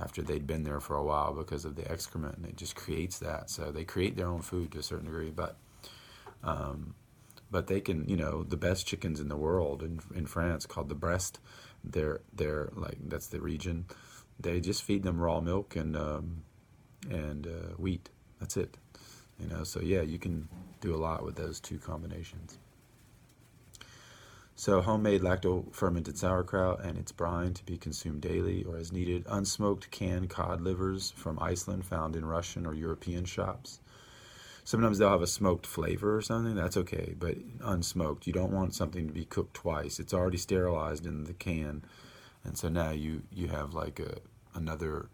after 0.00 0.22
they'd 0.22 0.46
been 0.46 0.64
there 0.64 0.80
for 0.80 0.96
a 0.96 1.04
while 1.04 1.32
because 1.32 1.64
of 1.64 1.76
the 1.76 1.90
excrement, 1.90 2.36
and 2.36 2.46
it 2.46 2.56
just 2.56 2.74
creates 2.76 3.18
that. 3.18 3.50
So 3.50 3.70
they 3.70 3.84
create 3.84 4.16
their 4.16 4.28
own 4.28 4.42
food 4.42 4.72
to 4.72 4.78
a 4.78 4.82
certain 4.82 5.06
degree, 5.06 5.30
but 5.30 5.56
um, 6.42 6.94
but 7.50 7.66
they 7.66 7.80
can, 7.80 8.08
you 8.08 8.16
know, 8.16 8.44
the 8.44 8.56
best 8.56 8.86
chickens 8.86 9.20
in 9.20 9.28
the 9.28 9.36
world 9.36 9.82
in 9.82 10.00
in 10.14 10.26
France 10.26 10.66
called 10.66 10.88
the 10.88 10.94
Bresse. 10.94 11.32
They're 11.84 12.20
they're 12.32 12.70
like 12.74 12.98
that's 13.08 13.28
the 13.28 13.40
region. 13.40 13.86
They 14.38 14.60
just 14.60 14.82
feed 14.82 15.02
them 15.02 15.20
raw 15.20 15.40
milk 15.40 15.76
and 15.76 15.96
um, 15.96 16.44
and 17.10 17.46
uh, 17.46 17.74
wheat. 17.76 18.08
That's 18.38 18.56
it. 18.56 18.76
You 19.38 19.48
know, 19.48 19.64
so 19.64 19.80
yeah, 19.80 20.02
you 20.02 20.18
can 20.18 20.48
do 20.80 20.94
a 20.94 20.98
lot 20.98 21.24
with 21.24 21.36
those 21.36 21.60
two 21.60 21.78
combinations. 21.78 22.58
So, 24.60 24.82
homemade 24.82 25.22
lacto 25.22 25.74
fermented 25.74 26.18
sauerkraut 26.18 26.84
and 26.84 26.98
its 26.98 27.12
brine 27.12 27.54
to 27.54 27.64
be 27.64 27.78
consumed 27.78 28.20
daily 28.20 28.62
or 28.64 28.76
as 28.76 28.92
needed. 28.92 29.24
Unsmoked 29.24 29.90
canned 29.90 30.28
cod 30.28 30.60
livers 30.60 31.12
from 31.12 31.38
Iceland 31.38 31.86
found 31.86 32.14
in 32.14 32.26
Russian 32.26 32.66
or 32.66 32.74
European 32.74 33.24
shops. 33.24 33.80
Sometimes 34.62 34.98
they'll 34.98 35.08
have 35.08 35.22
a 35.22 35.26
smoked 35.26 35.66
flavor 35.66 36.14
or 36.14 36.20
something. 36.20 36.54
That's 36.56 36.76
okay, 36.76 37.14
but 37.18 37.38
unsmoked. 37.60 38.26
You 38.26 38.34
don't 38.34 38.52
want 38.52 38.74
something 38.74 39.06
to 39.06 39.14
be 39.14 39.24
cooked 39.24 39.54
twice. 39.54 39.98
It's 39.98 40.12
already 40.12 40.36
sterilized 40.36 41.06
in 41.06 41.24
the 41.24 41.32
can, 41.32 41.82
and 42.44 42.58
so 42.58 42.68
now 42.68 42.90
you 42.90 43.22
you 43.32 43.48
have 43.48 43.72
like 43.72 43.98
a 43.98 44.18
another. 44.54 45.08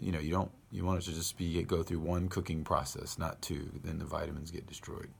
You 0.00 0.10
know, 0.10 0.18
you 0.18 0.32
don't 0.32 0.50
you 0.72 0.84
want 0.84 1.00
it 1.00 1.04
to 1.04 1.14
just 1.14 1.38
be 1.38 1.62
go 1.62 1.84
through 1.84 2.00
one 2.00 2.28
cooking 2.28 2.64
process, 2.64 3.20
not 3.20 3.40
two. 3.40 3.70
Then 3.84 4.00
the 4.00 4.04
vitamins 4.04 4.50
get 4.50 4.66
destroyed. 4.66 5.10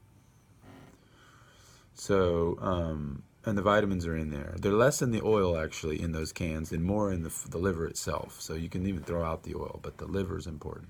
So. 1.93 2.57
Um, 2.59 3.23
and 3.45 3.57
the 3.57 3.61
vitamins 3.61 4.05
are 4.05 4.15
in 4.15 4.29
there. 4.29 4.55
They're 4.59 4.71
less 4.71 5.01
in 5.01 5.11
the 5.11 5.21
oil 5.23 5.57
actually 5.57 6.01
in 6.01 6.11
those 6.11 6.31
cans 6.31 6.71
and 6.71 6.83
more 6.83 7.11
in 7.11 7.23
the, 7.23 7.33
the 7.49 7.57
liver 7.57 7.85
itself. 7.87 8.39
So 8.39 8.53
you 8.53 8.69
can 8.69 8.85
even 8.85 9.03
throw 9.03 9.23
out 9.23 9.43
the 9.43 9.55
oil, 9.55 9.79
but 9.81 9.97
the 9.97 10.05
liver 10.05 10.37
is 10.37 10.47
important 10.47 10.89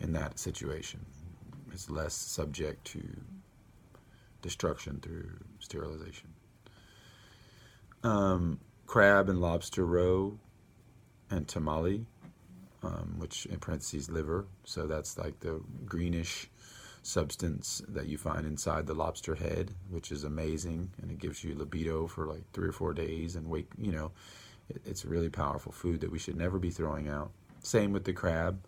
in 0.00 0.12
that 0.12 0.38
situation. 0.38 1.04
It's 1.72 1.90
less 1.90 2.14
subject 2.14 2.86
to 2.92 3.02
destruction 4.40 5.00
through 5.00 5.30
sterilization. 5.58 6.28
Um, 8.02 8.60
crab 8.86 9.28
and 9.28 9.40
lobster 9.40 9.84
roe 9.84 10.38
and 11.30 11.46
tomalley, 11.46 12.04
um, 12.82 13.16
which 13.18 13.44
in 13.46 13.58
parentheses 13.58 14.08
liver. 14.08 14.46
So 14.64 14.86
that's 14.86 15.18
like 15.18 15.40
the 15.40 15.60
greenish 15.84 16.48
substance 17.02 17.82
that 17.88 18.06
you 18.06 18.18
find 18.18 18.46
inside 18.46 18.86
the 18.86 18.94
lobster 18.94 19.34
head, 19.34 19.72
which 19.90 20.12
is 20.12 20.24
amazing, 20.24 20.90
and 21.00 21.10
it 21.10 21.18
gives 21.18 21.42
you 21.42 21.54
libido 21.54 22.06
for 22.06 22.26
like 22.26 22.42
three 22.52 22.68
or 22.68 22.72
four 22.72 22.92
days 22.92 23.36
and 23.36 23.48
wake. 23.48 23.68
You 23.78 23.92
know, 23.92 24.10
it, 24.68 24.82
it's 24.84 25.04
a 25.04 25.08
really 25.08 25.30
powerful 25.30 25.72
food 25.72 26.00
that 26.00 26.12
we 26.12 26.18
should 26.18 26.36
never 26.36 26.58
be 26.58 26.70
throwing 26.70 27.08
out. 27.08 27.30
Same 27.62 27.92
with 27.92 28.04
the 28.04 28.12
crab. 28.12 28.60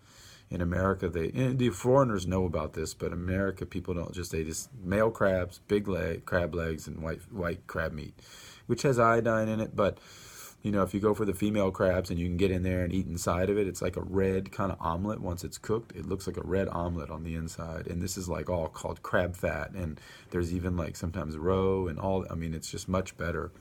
In 0.49 0.59
America, 0.59 1.07
they 1.07 1.29
the 1.29 1.69
foreigners 1.69 2.27
know 2.27 2.43
about 2.43 2.73
this, 2.73 2.93
but 2.93 3.13
America 3.13 3.65
people 3.65 3.93
don't 3.93 4.13
just 4.13 4.33
they 4.33 4.43
just 4.43 4.69
male 4.83 5.09
crabs, 5.09 5.61
big 5.69 5.87
leg 5.87 6.25
crab 6.25 6.53
legs, 6.53 6.87
and 6.87 7.01
white 7.01 7.21
white 7.31 7.65
crab 7.67 7.93
meat, 7.93 8.13
which 8.67 8.81
has 8.81 8.99
iodine 8.99 9.47
in 9.47 9.61
it, 9.61 9.77
but 9.77 9.97
you 10.61 10.71
know, 10.71 10.83
if 10.83 10.93
you 10.93 10.99
go 10.99 11.13
for 11.13 11.25
the 11.25 11.33
female 11.33 11.71
crabs 11.71 12.11
and 12.11 12.19
you 12.19 12.27
can 12.27 12.37
get 12.37 12.51
in 12.51 12.61
there 12.61 12.83
and 12.83 12.93
eat 12.93 13.07
inside 13.07 13.49
of 13.49 13.57
it, 13.57 13.67
it's 13.67 13.81
like 13.81 13.97
a 13.97 14.01
red 14.01 14.51
kind 14.51 14.71
of 14.71 14.77
omelet 14.79 15.19
once 15.19 15.43
it's 15.43 15.57
cooked. 15.57 15.95
It 15.95 16.05
looks 16.05 16.27
like 16.27 16.37
a 16.37 16.43
red 16.43 16.67
omelet 16.69 17.09
on 17.09 17.23
the 17.23 17.33
inside. 17.33 17.87
And 17.87 18.01
this 18.01 18.15
is 18.15 18.29
like 18.29 18.49
all 18.49 18.67
called 18.67 19.01
crab 19.01 19.35
fat. 19.35 19.71
And 19.71 19.99
there's 20.29 20.53
even 20.53 20.77
like 20.77 20.95
sometimes 20.95 21.35
roe 21.35 21.87
and 21.87 21.99
all. 21.99 22.27
I 22.29 22.35
mean, 22.35 22.53
it's 22.53 22.69
just 22.69 22.87
much 22.87 23.17
better. 23.17 23.51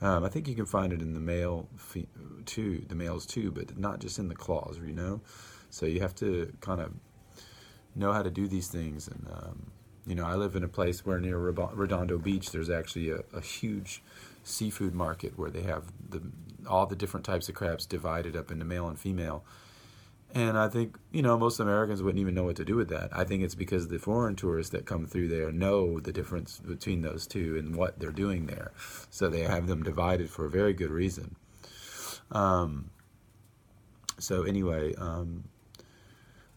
Um, 0.00 0.24
I 0.24 0.28
think 0.28 0.46
you 0.46 0.54
can 0.54 0.66
find 0.66 0.92
it 0.92 1.00
in 1.00 1.14
the 1.14 1.20
male 1.20 1.68
too, 2.44 2.84
the 2.88 2.94
males 2.94 3.26
too, 3.26 3.50
but 3.50 3.76
not 3.76 3.98
just 3.98 4.18
in 4.18 4.28
the 4.28 4.34
claws, 4.34 4.78
you 4.78 4.92
know? 4.92 5.20
So 5.70 5.86
you 5.86 6.00
have 6.00 6.14
to 6.16 6.52
kind 6.60 6.80
of 6.80 6.92
know 7.94 8.12
how 8.12 8.22
to 8.22 8.30
do 8.30 8.46
these 8.46 8.68
things. 8.68 9.08
And, 9.08 9.26
um, 9.32 9.70
you 10.06 10.14
know, 10.14 10.24
I 10.24 10.36
live 10.36 10.54
in 10.54 10.62
a 10.62 10.68
place 10.68 11.04
where 11.04 11.18
near 11.18 11.38
Redondo 11.38 12.18
Beach, 12.18 12.52
there's 12.52 12.70
actually 12.70 13.10
a, 13.10 13.20
a 13.32 13.40
huge 13.40 14.02
seafood 14.46 14.94
market 14.94 15.36
where 15.36 15.50
they 15.50 15.62
have 15.62 15.84
the 16.08 16.22
all 16.66 16.86
the 16.86 16.96
different 16.96 17.24
types 17.24 17.48
of 17.48 17.54
crabs 17.54 17.86
divided 17.86 18.36
up 18.36 18.50
into 18.50 18.64
male 18.64 18.88
and 18.88 18.98
female. 18.98 19.44
And 20.34 20.58
I 20.58 20.68
think, 20.68 20.98
you 21.12 21.22
know, 21.22 21.38
most 21.38 21.60
Americans 21.60 22.02
wouldn't 22.02 22.20
even 22.20 22.34
know 22.34 22.42
what 22.42 22.56
to 22.56 22.64
do 22.64 22.74
with 22.74 22.88
that. 22.88 23.10
I 23.12 23.24
think 23.24 23.42
it's 23.42 23.54
because 23.54 23.88
the 23.88 23.98
foreign 23.98 24.34
tourists 24.34 24.72
that 24.72 24.84
come 24.84 25.06
through 25.06 25.28
there 25.28 25.52
know 25.52 26.00
the 26.00 26.12
difference 26.12 26.58
between 26.58 27.02
those 27.02 27.26
two 27.26 27.56
and 27.56 27.76
what 27.76 28.00
they're 28.00 28.10
doing 28.10 28.46
there. 28.46 28.72
So 29.08 29.28
they 29.28 29.42
have 29.42 29.68
them 29.68 29.82
divided 29.82 30.28
for 30.28 30.44
a 30.44 30.50
very 30.50 30.74
good 30.74 30.90
reason. 30.90 31.36
Um, 32.32 32.90
so, 34.18 34.42
anyway, 34.42 34.94
um, 34.96 35.44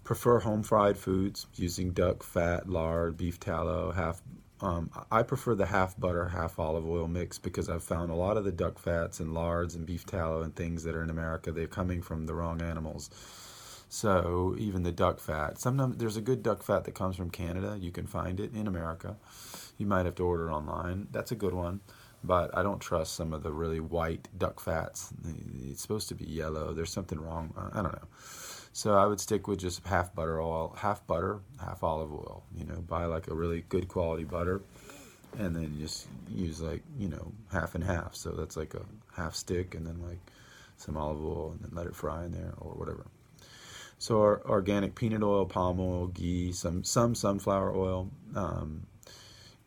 prefer 0.04 0.40
home 0.40 0.64
fried 0.64 0.98
foods 0.98 1.46
using 1.56 1.92
duck 1.92 2.24
fat, 2.24 2.68
lard, 2.68 3.18
beef 3.18 3.40
tallow, 3.40 3.92
half 3.92 4.22
um, 4.62 4.92
I 5.10 5.24
prefer 5.24 5.56
the 5.56 5.68
half 5.68 5.98
butter, 6.00 6.30
half 6.30 6.60
olive 6.60 6.86
oil 6.86 7.08
mix 7.08 7.38
because 7.38 7.70
I've 7.70 7.84
found 7.84 8.12
a 8.12 8.16
lot 8.16 8.38
of 8.38 8.44
the 8.44 8.52
duck 8.52 8.78
fats 8.78 9.20
and 9.20 9.34
lards 9.34 9.76
and 9.76 9.86
beef 9.86 10.06
tallow 10.06 10.42
and 10.42 10.56
things 10.56 10.84
that 10.84 10.96
are 10.96 11.04
in 11.04 11.10
America, 11.10 11.52
they're 11.52 11.68
coming 11.68 12.02
from 12.02 12.26
the 12.26 12.34
wrong 12.34 12.62
animals. 12.62 13.10
So 13.88 14.56
even 14.60 14.84
the 14.84 14.92
duck 14.92 15.20
fat, 15.20 15.60
sometimes 15.60 15.98
there's 15.98 16.18
a 16.18 16.22
good 16.22 16.44
duck 16.44 16.62
fat 16.62 16.84
that 16.84 16.94
comes 16.94 17.16
from 17.16 17.32
Canada. 17.32 17.78
You 17.80 17.92
can 17.92 18.06
find 18.06 18.40
it 18.40 18.54
in 18.54 18.68
America. 18.68 19.16
You 19.78 19.88
might 19.88 20.06
have 20.06 20.16
to 20.16 20.26
order 20.26 20.52
online. 20.52 21.08
That's 21.12 21.32
a 21.32 21.36
good 21.36 21.54
one, 21.54 21.80
but 22.24 22.56
I 22.58 22.64
don't 22.64 22.80
trust 22.80 23.16
some 23.16 23.34
of 23.34 23.44
the 23.44 23.52
really 23.52 23.80
white 23.80 24.28
duck 24.38 24.60
fats. 24.60 25.14
It's 25.64 25.82
supposed 25.82 26.10
to 26.10 26.16
be 26.16 26.26
yellow. 26.26 26.74
There's 26.74 26.92
something 26.92 27.20
wrong. 27.20 27.54
I 27.74 27.82
don't 27.82 27.94
know. 27.94 28.08
So 28.74 28.96
I 28.96 29.06
would 29.06 29.20
stick 29.20 29.48
with 29.48 29.60
just 29.60 29.86
half 29.86 30.14
butter 30.14 30.40
oil, 30.42 30.76
half 30.78 31.06
butter, 31.08 31.40
half 31.60 31.84
olive 31.84 32.12
oil. 32.12 32.44
You 32.56 32.66
know, 32.66 32.82
buy 32.82 33.06
like 33.06 33.28
a 33.28 33.34
really 33.34 33.66
good 33.70 33.88
quality 33.88 34.24
butter, 34.24 34.62
and 35.38 35.56
then 35.56 35.76
just 35.80 36.08
use 36.30 36.62
like 36.62 36.84
you 36.98 37.10
know 37.10 37.32
half 37.52 37.76
and 37.76 37.84
half. 37.84 38.16
So 38.16 38.32
that's 38.32 38.58
like 38.58 38.74
a 38.74 38.86
half 39.16 39.36
stick, 39.36 39.76
and 39.76 39.86
then 39.86 40.02
like 40.02 40.20
some 40.78 40.98
olive 40.98 41.24
oil, 41.24 41.52
and 41.52 41.62
then 41.62 41.72
let 41.74 41.88
it 41.88 41.96
fry 41.96 42.26
in 42.26 42.32
there 42.32 42.54
or 42.58 42.74
whatever. 42.74 43.06
So 43.98 44.22
our 44.22 44.42
organic 44.46 44.96
peanut 44.96 45.24
oil, 45.24 45.46
palm 45.46 45.80
oil, 45.80 46.08
ghee, 46.08 46.52
some 46.52 46.84
some 46.84 47.16
sunflower 47.16 47.76
oil. 47.76 48.10
Um, 48.36 48.86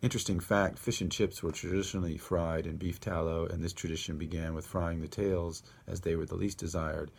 interesting 0.03 0.41
fact: 0.41 0.79
fish 0.79 1.01
and 1.01 1.11
chips 1.11 1.43
were 1.43 1.53
traditionally 1.53 2.19
fried 2.19 2.67
in 2.67 2.77
beef 2.77 3.01
tallow, 3.01 3.47
and 3.47 3.63
this 3.63 3.73
tradition 3.73 4.19
began 4.19 4.53
with 4.53 4.67
frying 4.67 5.01
the 5.01 5.09
tails 5.09 5.63
as 5.87 6.01
they 6.01 6.17
were 6.17 6.27
the 6.27 6.35
least 6.35 6.59
desired. 6.59 7.11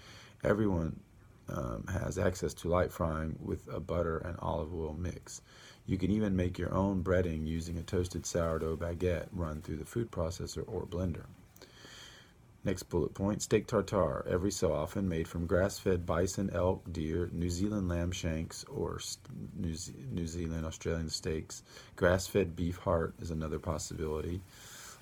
Everyone 0.44 1.00
um, 1.50 1.86
has 1.88 2.18
access 2.18 2.54
to 2.56 2.68
light 2.68 2.92
frying 2.92 3.38
with 3.42 3.68
a 3.72 3.80
butter 3.80 4.18
and 4.20 4.38
olive 4.40 4.74
oil 4.74 4.96
mix. 4.98 5.42
You 5.86 5.98
can 5.98 6.12
even 6.12 6.36
make 6.36 6.58
your 6.58 6.74
own 6.74 7.04
breading 7.04 7.48
using 7.48 7.78
a 7.78 7.84
toasted 7.84 8.26
sourdough 8.26 8.78
baguette 8.78 9.28
run 9.32 9.62
through 9.62 9.78
the 9.78 9.86
food 9.86 10.12
processor 10.12 10.64
or 10.68 10.86
blender. 10.86 11.26
Next 12.66 12.84
bullet 12.84 13.14
point 13.14 13.42
steak 13.42 13.68
tartare, 13.68 14.26
every 14.26 14.52
so 14.52 14.72
often 14.72 15.10
made 15.10 15.28
from 15.28 15.48
grass 15.48 15.80
fed 15.80 16.06
bison, 16.06 16.50
elk, 16.54 16.82
deer, 16.94 17.30
New 17.34 17.50
Zealand 17.50 17.90
lamb 17.90 18.12
shanks, 18.14 18.64
or 18.66 19.00
New, 19.58 19.76
New 20.12 20.26
Zealand 20.26 20.66
Australian 20.66 21.10
steaks. 21.10 21.64
Grass 21.98 22.26
fed 22.26 22.56
beef 22.56 22.78
heart 22.78 23.16
is 23.22 23.32
another 23.32 23.60
possibility. 23.60 24.42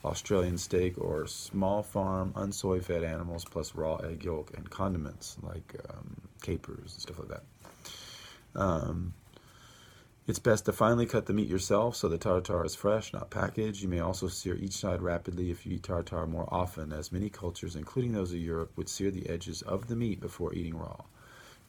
Australian 0.04 0.58
steak 0.58 0.98
or 0.98 1.28
small 1.28 1.84
farm 1.84 2.34
unsoy 2.36 2.84
fed 2.84 3.04
animals 3.04 3.46
plus 3.46 3.76
raw 3.76 3.98
egg 3.98 4.24
yolk 4.24 4.52
and 4.58 4.68
condiments 4.72 5.38
like 5.44 5.76
um, 5.92 6.16
capers 6.42 6.94
and 6.94 7.02
stuff 7.02 7.20
like 7.20 7.28
that. 7.30 7.44
Um, 8.56 9.14
it's 10.32 10.40
best 10.40 10.64
to 10.64 10.72
finely 10.72 11.06
cut 11.06 11.26
the 11.26 11.34
meat 11.34 11.50
yourself 11.50 11.94
so 11.94 12.08
the 12.08 12.18
tartare 12.18 12.64
is 12.64 12.74
fresh, 12.74 13.12
not 13.12 13.30
packaged. 13.30 13.84
You 13.84 13.90
may 13.90 14.00
also 14.00 14.30
sear 14.30 14.56
each 14.56 14.72
side 14.72 15.02
rapidly 15.02 15.52
if 15.52 15.66
you 15.66 15.74
eat 15.74 15.84
tartare 15.84 16.26
more 16.26 16.48
often, 16.50 16.94
as 16.94 17.12
many 17.12 17.30
cultures, 17.30 17.76
including 17.76 18.14
those 18.14 18.32
of 18.32 18.38
Europe, 18.38 18.72
would 18.78 18.88
sear 18.88 19.12
the 19.12 19.28
edges 19.28 19.62
of 19.64 19.90
the 19.90 19.96
meat 19.98 20.22
before 20.22 20.54
eating 20.54 20.78
raw. 20.78 21.02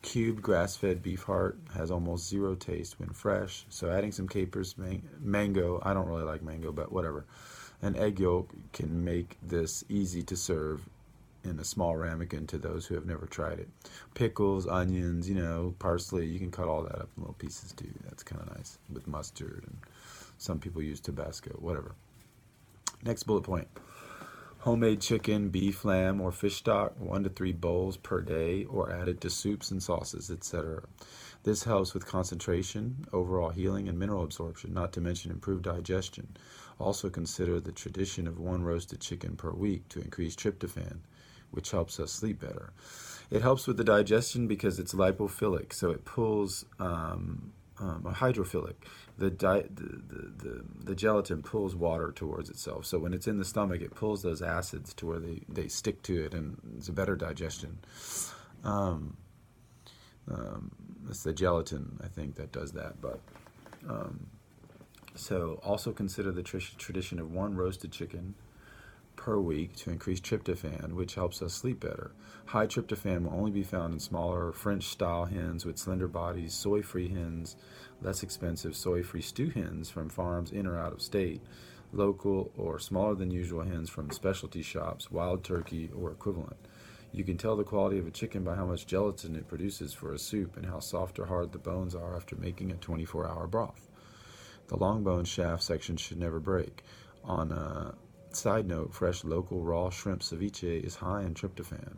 Cubed 0.02 0.42
grass 0.42 0.76
fed 0.76 1.02
beef 1.02 1.24
heart 1.24 1.58
has 1.74 1.90
almost 1.90 2.28
zero 2.28 2.54
taste 2.54 3.00
when 3.00 3.08
fresh, 3.08 3.66
so 3.68 3.90
adding 3.90 4.12
some 4.12 4.28
capers, 4.28 4.78
man- 4.78 5.08
mango, 5.18 5.82
I 5.84 5.92
don't 5.92 6.06
really 6.06 6.22
like 6.22 6.44
mango, 6.44 6.70
but 6.70 6.92
whatever, 6.92 7.24
and 7.82 7.96
egg 7.96 8.20
yolk 8.20 8.52
can 8.72 9.04
make 9.04 9.38
this 9.42 9.82
easy 9.88 10.22
to 10.22 10.36
serve 10.36 10.88
in 11.44 11.58
a 11.58 11.64
small 11.64 11.96
ramekin 11.96 12.46
to 12.48 12.58
those 12.58 12.86
who 12.86 12.94
have 12.94 13.06
never 13.06 13.26
tried 13.26 13.58
it. 13.58 13.68
Pickles, 14.14 14.66
onions, 14.66 15.28
you 15.28 15.34
know, 15.34 15.74
parsley, 15.78 16.26
you 16.26 16.38
can 16.38 16.50
cut 16.50 16.68
all 16.68 16.82
that 16.82 16.94
up 16.94 17.08
in 17.16 17.22
little 17.22 17.34
pieces 17.34 17.72
too. 17.72 17.92
That's 18.04 18.22
kind 18.22 18.42
of 18.42 18.56
nice 18.56 18.78
with 18.90 19.06
mustard 19.06 19.64
and 19.66 19.76
some 20.42 20.58
people 20.58 20.82
use 20.82 21.00
Tabasco, 21.00 21.50
whatever. 21.60 21.94
Next 23.04 23.22
bullet 23.24 23.42
point. 23.42 23.68
Homemade 24.58 25.00
chicken, 25.00 25.50
beef, 25.50 25.84
lamb, 25.84 26.20
or 26.20 26.30
fish 26.32 26.56
stock, 26.56 26.94
one 26.98 27.24
to 27.24 27.28
three 27.28 27.52
bowls 27.52 27.96
per 27.96 28.20
day, 28.20 28.64
or 28.64 28.92
added 28.92 29.20
to 29.20 29.30
soups 29.30 29.70
and 29.72 29.82
sauces, 29.82 30.30
etc. 30.30 30.82
This 31.44 31.64
helps 31.64 31.94
with 31.94 32.06
concentration, 32.06 33.04
overall 33.12 33.50
healing, 33.50 33.88
and 33.88 33.98
mineral 33.98 34.22
absorption, 34.22 34.72
not 34.72 34.92
to 34.92 35.00
mention 35.00 35.32
improved 35.32 35.64
digestion. 35.64 36.36
Also 36.78 37.10
consider 37.10 37.58
the 37.58 37.72
tradition 37.72 38.28
of 38.28 38.38
one 38.38 38.62
roasted 38.62 39.00
chicken 39.00 39.36
per 39.36 39.50
week 39.50 39.88
to 39.88 40.00
increase 40.00 40.36
tryptophan, 40.36 40.98
which 41.52 41.70
helps 41.70 42.00
us 42.00 42.10
sleep 42.10 42.40
better. 42.40 42.72
It 43.30 43.40
helps 43.40 43.66
with 43.66 43.76
the 43.78 43.84
digestion 43.84 44.46
because 44.46 44.78
it's 44.78 44.92
lipophilic, 44.92 45.72
so 45.72 45.90
it 45.90 46.04
pulls 46.04 46.66
um, 46.78 47.52
um, 47.78 48.02
hydrophilic. 48.04 48.74
The, 49.18 49.30
di- 49.30 49.68
the, 49.74 50.02
the, 50.08 50.32
the, 50.36 50.64
the, 50.84 50.94
gelatin 50.94 51.42
pulls 51.42 51.74
water 51.74 52.12
towards 52.12 52.50
itself. 52.50 52.86
So 52.86 52.98
when 52.98 53.14
it's 53.14 53.26
in 53.26 53.38
the 53.38 53.44
stomach, 53.44 53.80
it 53.80 53.94
pulls 53.94 54.22
those 54.22 54.42
acids 54.42 54.92
to 54.94 55.06
where 55.06 55.18
they, 55.18 55.42
they 55.48 55.68
stick 55.68 56.02
to 56.02 56.24
it, 56.24 56.34
and 56.34 56.58
it's 56.76 56.88
a 56.88 56.92
better 56.92 57.14
digestion. 57.14 57.78
Um, 58.64 59.16
um, 60.30 60.70
it's 61.08 61.22
the 61.22 61.32
gelatin, 61.32 62.00
I 62.02 62.08
think, 62.08 62.36
that 62.36 62.52
does 62.52 62.72
that. 62.72 63.00
But 63.00 63.20
um, 63.88 64.26
so 65.14 65.60
also 65.62 65.92
consider 65.92 66.32
the 66.32 66.42
tr- 66.42 66.58
tradition 66.78 67.18
of 67.18 67.32
one 67.32 67.54
roasted 67.54 67.92
chicken 67.92 68.34
per 69.22 69.38
week 69.38 69.76
to 69.76 69.88
increase 69.88 70.20
tryptophan, 70.20 70.94
which 70.94 71.14
helps 71.14 71.40
us 71.42 71.54
sleep 71.54 71.78
better. 71.78 72.10
High 72.46 72.66
tryptophan 72.66 73.22
will 73.22 73.38
only 73.38 73.52
be 73.52 73.62
found 73.62 73.94
in 73.94 74.00
smaller 74.00 74.50
French 74.50 74.88
style 74.88 75.26
hens 75.26 75.64
with 75.64 75.78
slender 75.78 76.08
bodies, 76.08 76.54
soy 76.54 76.82
free 76.82 77.06
hens, 77.06 77.54
less 78.02 78.24
expensive 78.24 78.74
soy 78.74 79.04
free 79.04 79.22
stew 79.22 79.50
hens 79.50 79.88
from 79.88 80.08
farms 80.08 80.50
in 80.50 80.66
or 80.66 80.76
out 80.76 80.92
of 80.92 81.00
state, 81.00 81.40
local 81.92 82.50
or 82.56 82.80
smaller 82.80 83.14
than 83.14 83.30
usual 83.30 83.62
hens 83.62 83.88
from 83.88 84.10
specialty 84.10 84.60
shops, 84.60 85.08
wild 85.08 85.44
turkey, 85.44 85.88
or 85.96 86.10
equivalent. 86.10 86.56
You 87.12 87.22
can 87.22 87.36
tell 87.36 87.54
the 87.54 87.62
quality 87.62 88.00
of 88.00 88.08
a 88.08 88.10
chicken 88.10 88.42
by 88.42 88.56
how 88.56 88.66
much 88.66 88.88
gelatin 88.88 89.36
it 89.36 89.46
produces 89.46 89.92
for 89.92 90.12
a 90.12 90.18
soup 90.18 90.56
and 90.56 90.66
how 90.66 90.80
soft 90.80 91.20
or 91.20 91.26
hard 91.26 91.52
the 91.52 91.58
bones 91.58 91.94
are 91.94 92.16
after 92.16 92.34
making 92.34 92.72
a 92.72 92.74
24 92.74 93.28
hour 93.28 93.46
broth. 93.46 93.88
The 94.66 94.76
long 94.76 95.04
bone 95.04 95.26
shaft 95.26 95.62
section 95.62 95.96
should 95.96 96.18
never 96.18 96.40
break. 96.40 96.82
On 97.24 97.52
a 97.52 97.94
Side 98.34 98.66
note, 98.66 98.94
fresh 98.94 99.24
local 99.24 99.60
raw 99.60 99.90
shrimp 99.90 100.22
ceviche 100.22 100.82
is 100.82 100.96
high 100.96 101.22
in 101.22 101.34
tryptophan. 101.34 101.96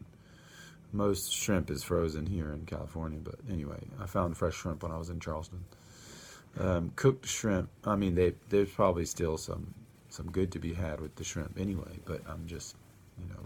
Most 0.92 1.32
shrimp 1.32 1.70
is 1.70 1.82
frozen 1.82 2.26
here 2.26 2.52
in 2.52 2.66
California, 2.66 3.18
but 3.22 3.36
anyway, 3.50 3.80
I 4.00 4.06
found 4.06 4.36
fresh 4.36 4.54
shrimp 4.54 4.82
when 4.82 4.92
I 4.92 4.98
was 4.98 5.10
in 5.10 5.20
Charleston. 5.20 5.64
Um, 6.58 6.92
cooked 6.94 7.26
shrimp, 7.26 7.68
I 7.84 7.96
mean, 7.96 8.14
they, 8.14 8.34
there's 8.48 8.70
probably 8.70 9.04
still 9.04 9.36
some, 9.36 9.74
some 10.08 10.30
good 10.30 10.52
to 10.52 10.58
be 10.58 10.72
had 10.72 11.00
with 11.00 11.16
the 11.16 11.24
shrimp 11.24 11.58
anyway, 11.58 11.98
but 12.04 12.20
I'm 12.28 12.46
just, 12.46 12.76
you 13.18 13.26
know, 13.26 13.40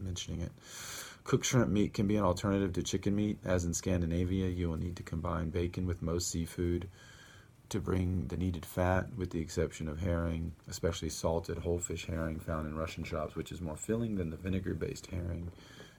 mentioning 0.00 0.40
it. 0.40 0.50
Cooked 1.24 1.46
shrimp 1.46 1.70
meat 1.70 1.94
can 1.94 2.08
be 2.08 2.16
an 2.16 2.24
alternative 2.24 2.72
to 2.72 2.82
chicken 2.82 3.14
meat. 3.14 3.38
As 3.44 3.64
in 3.64 3.74
Scandinavia, 3.74 4.48
you 4.48 4.68
will 4.68 4.76
need 4.76 4.96
to 4.96 5.04
combine 5.04 5.50
bacon 5.50 5.86
with 5.86 6.02
most 6.02 6.30
seafood 6.30 6.88
to 7.72 7.80
bring 7.80 8.26
the 8.28 8.36
needed 8.36 8.64
fat, 8.64 9.06
with 9.16 9.30
the 9.30 9.40
exception 9.40 9.88
of 9.88 9.98
herring, 9.98 10.52
especially 10.68 11.08
salted 11.08 11.58
whole 11.58 11.78
fish 11.78 12.06
herring 12.06 12.38
found 12.38 12.66
in 12.66 12.76
Russian 12.76 13.02
shops, 13.02 13.34
which 13.34 13.50
is 13.50 13.60
more 13.60 13.76
filling 13.76 14.14
than 14.14 14.30
the 14.30 14.36
vinegar 14.36 14.74
based 14.74 15.06
herring 15.06 15.50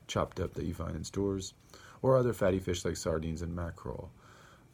chopped 0.08 0.40
up 0.40 0.54
that 0.54 0.66
you 0.66 0.74
find 0.74 0.96
in 0.96 1.04
stores, 1.04 1.54
or 2.02 2.18
other 2.18 2.34
fatty 2.34 2.60
fish 2.60 2.86
like 2.86 2.96
sardines 2.96 3.42
and 3.42 3.56
mackerel. 3.56 4.12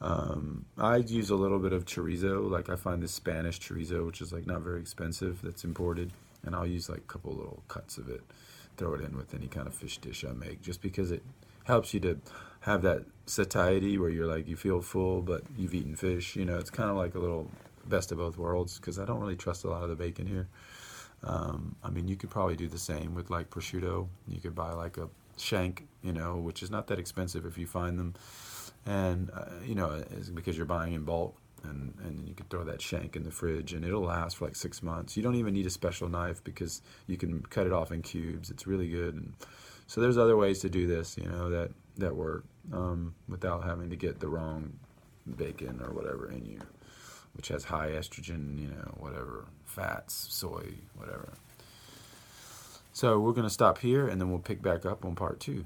Um, 0.01 0.65
I 0.77 0.97
use 0.97 1.29
a 1.29 1.35
little 1.35 1.59
bit 1.59 1.73
of 1.73 1.85
chorizo, 1.85 2.49
like 2.49 2.69
I 2.69 2.75
find 2.75 3.01
this 3.01 3.11
Spanish 3.13 3.59
chorizo, 3.59 4.05
which 4.05 4.21
is 4.21 4.31
like 4.31 4.45
not 4.45 4.61
very 4.61 4.79
expensive, 4.79 5.41
that's 5.41 5.63
imported, 5.63 6.11
and 6.45 6.55
I'll 6.55 6.67
use 6.67 6.89
like 6.89 6.99
a 6.99 7.01
couple 7.13 7.33
little 7.33 7.63
cuts 7.67 7.97
of 7.97 8.09
it, 8.09 8.21
throw 8.77 8.93
it 8.93 9.01
in 9.01 9.15
with 9.15 9.33
any 9.33 9.47
kind 9.47 9.67
of 9.67 9.73
fish 9.73 9.97
dish 9.97 10.25
I 10.25 10.33
make, 10.33 10.61
just 10.61 10.81
because 10.81 11.11
it 11.11 11.23
helps 11.69 11.93
you 11.93 11.99
to 11.99 12.19
have 12.61 12.81
that 12.81 13.05
satiety 13.27 13.97
where 13.99 14.09
you're 14.09 14.25
like 14.25 14.47
you 14.47 14.55
feel 14.55 14.81
full 14.81 15.21
but 15.21 15.43
you've 15.55 15.75
eaten 15.75 15.95
fish 15.95 16.35
you 16.35 16.43
know 16.43 16.57
it's 16.57 16.71
kind 16.71 16.89
of 16.89 16.97
like 16.97 17.13
a 17.13 17.19
little 17.19 17.47
best 17.85 18.11
of 18.11 18.17
both 18.17 18.37
worlds 18.37 18.79
because 18.79 18.97
i 18.97 19.05
don't 19.05 19.19
really 19.19 19.35
trust 19.35 19.63
a 19.63 19.69
lot 19.69 19.83
of 19.83 19.89
the 19.89 19.95
bacon 19.95 20.25
here. 20.25 20.47
Um, 21.23 21.75
i 21.83 21.89
mean 21.89 22.07
you 22.07 22.15
could 22.15 22.31
probably 22.31 22.55
do 22.55 22.67
the 22.67 22.79
same 22.79 23.13
with 23.13 23.29
like 23.29 23.49
prosciutto. 23.49 24.07
You 24.27 24.39
could 24.41 24.55
buy 24.55 24.71
like 24.71 24.97
a 24.97 25.09
shank 25.37 25.87
you 26.01 26.13
know 26.13 26.37
which 26.37 26.63
is 26.63 26.71
not 26.71 26.87
that 26.87 26.97
expensive 26.99 27.45
if 27.45 27.57
you 27.57 27.67
find 27.67 27.99
them. 27.99 28.15
And 28.85 29.29
uh, 29.31 29.45
you 29.63 29.75
know 29.75 30.03
it's 30.17 30.29
because 30.29 30.57
you're 30.57 30.65
buying 30.77 30.93
in 30.93 31.03
bulk 31.03 31.35
and 31.63 31.93
and 32.05 32.27
you 32.27 32.33
can 32.33 32.47
throw 32.47 32.63
that 32.63 32.81
shank 32.81 33.15
in 33.15 33.23
the 33.25 33.31
fridge 33.31 33.73
and 33.73 33.85
it'll 33.85 34.07
last 34.15 34.37
for 34.37 34.45
like 34.45 34.55
six 34.55 34.81
months. 34.81 35.15
You 35.17 35.23
don't 35.23 35.35
even 35.35 35.53
need 35.53 35.67
a 35.67 35.75
special 35.81 36.07
knife 36.09 36.43
because 36.43 36.81
you 37.05 37.17
can 37.17 37.41
cut 37.55 37.67
it 37.67 37.73
off 37.73 37.91
in 37.91 38.01
cubes. 38.01 38.49
It's 38.49 38.65
really 38.65 38.89
good 38.89 39.13
and 39.13 39.33
so 39.89 39.99
there's 39.99 40.17
other 40.17 40.37
ways 40.37 40.59
to 40.59 40.69
do 40.69 40.87
this 40.87 41.17
you 41.17 41.27
know 41.27 41.49
that 41.49 41.71
that 41.97 42.15
work 42.15 42.45
um, 42.71 43.13
without 43.27 43.63
having 43.63 43.89
to 43.89 43.95
get 43.95 44.19
the 44.19 44.27
wrong 44.27 44.73
bacon 45.35 45.81
or 45.83 45.93
whatever 45.93 46.31
in 46.31 46.45
you, 46.45 46.59
which 47.33 47.49
has 47.49 47.65
high 47.65 47.89
estrogen, 47.89 48.59
you 48.59 48.67
know, 48.67 48.95
whatever, 48.97 49.45
fats, 49.65 50.27
soy, 50.29 50.73
whatever. 50.95 51.33
So 52.93 53.19
we're 53.19 53.33
to 53.33 53.49
stop 53.49 53.79
here 53.79 54.07
and 54.07 54.19
then 54.19 54.29
we'll 54.29 54.39
pick 54.39 54.61
back 54.61 54.85
up 54.85 55.05
on 55.05 55.15
part 55.15 55.39
two. 55.39 55.65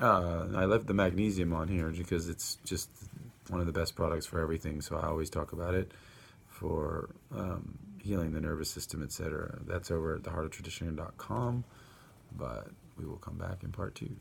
Uh, 0.00 0.46
I 0.54 0.64
left 0.64 0.86
the 0.86 0.94
magnesium 0.94 1.52
on 1.52 1.68
here 1.68 1.90
because 1.90 2.28
it's 2.28 2.58
just 2.64 2.88
one 3.48 3.60
of 3.60 3.66
the 3.66 3.72
best 3.72 3.96
products 3.96 4.26
for 4.26 4.40
everything, 4.40 4.80
so 4.80 4.96
I 4.96 5.08
always 5.08 5.30
talk 5.30 5.52
about 5.52 5.74
it 5.74 5.90
for 6.46 7.10
um, 7.34 7.78
healing 8.00 8.32
the 8.32 8.40
nervous 8.40 8.70
system, 8.70 9.02
etc. 9.02 9.58
That's 9.66 9.90
over 9.90 10.14
at 10.14 10.22
theheartoftradition.com, 10.22 11.64
but 12.36 12.68
we 12.98 13.06
will 13.06 13.18
come 13.18 13.38
back 13.38 13.62
in 13.62 13.72
part 13.72 13.94
two. 13.94 14.16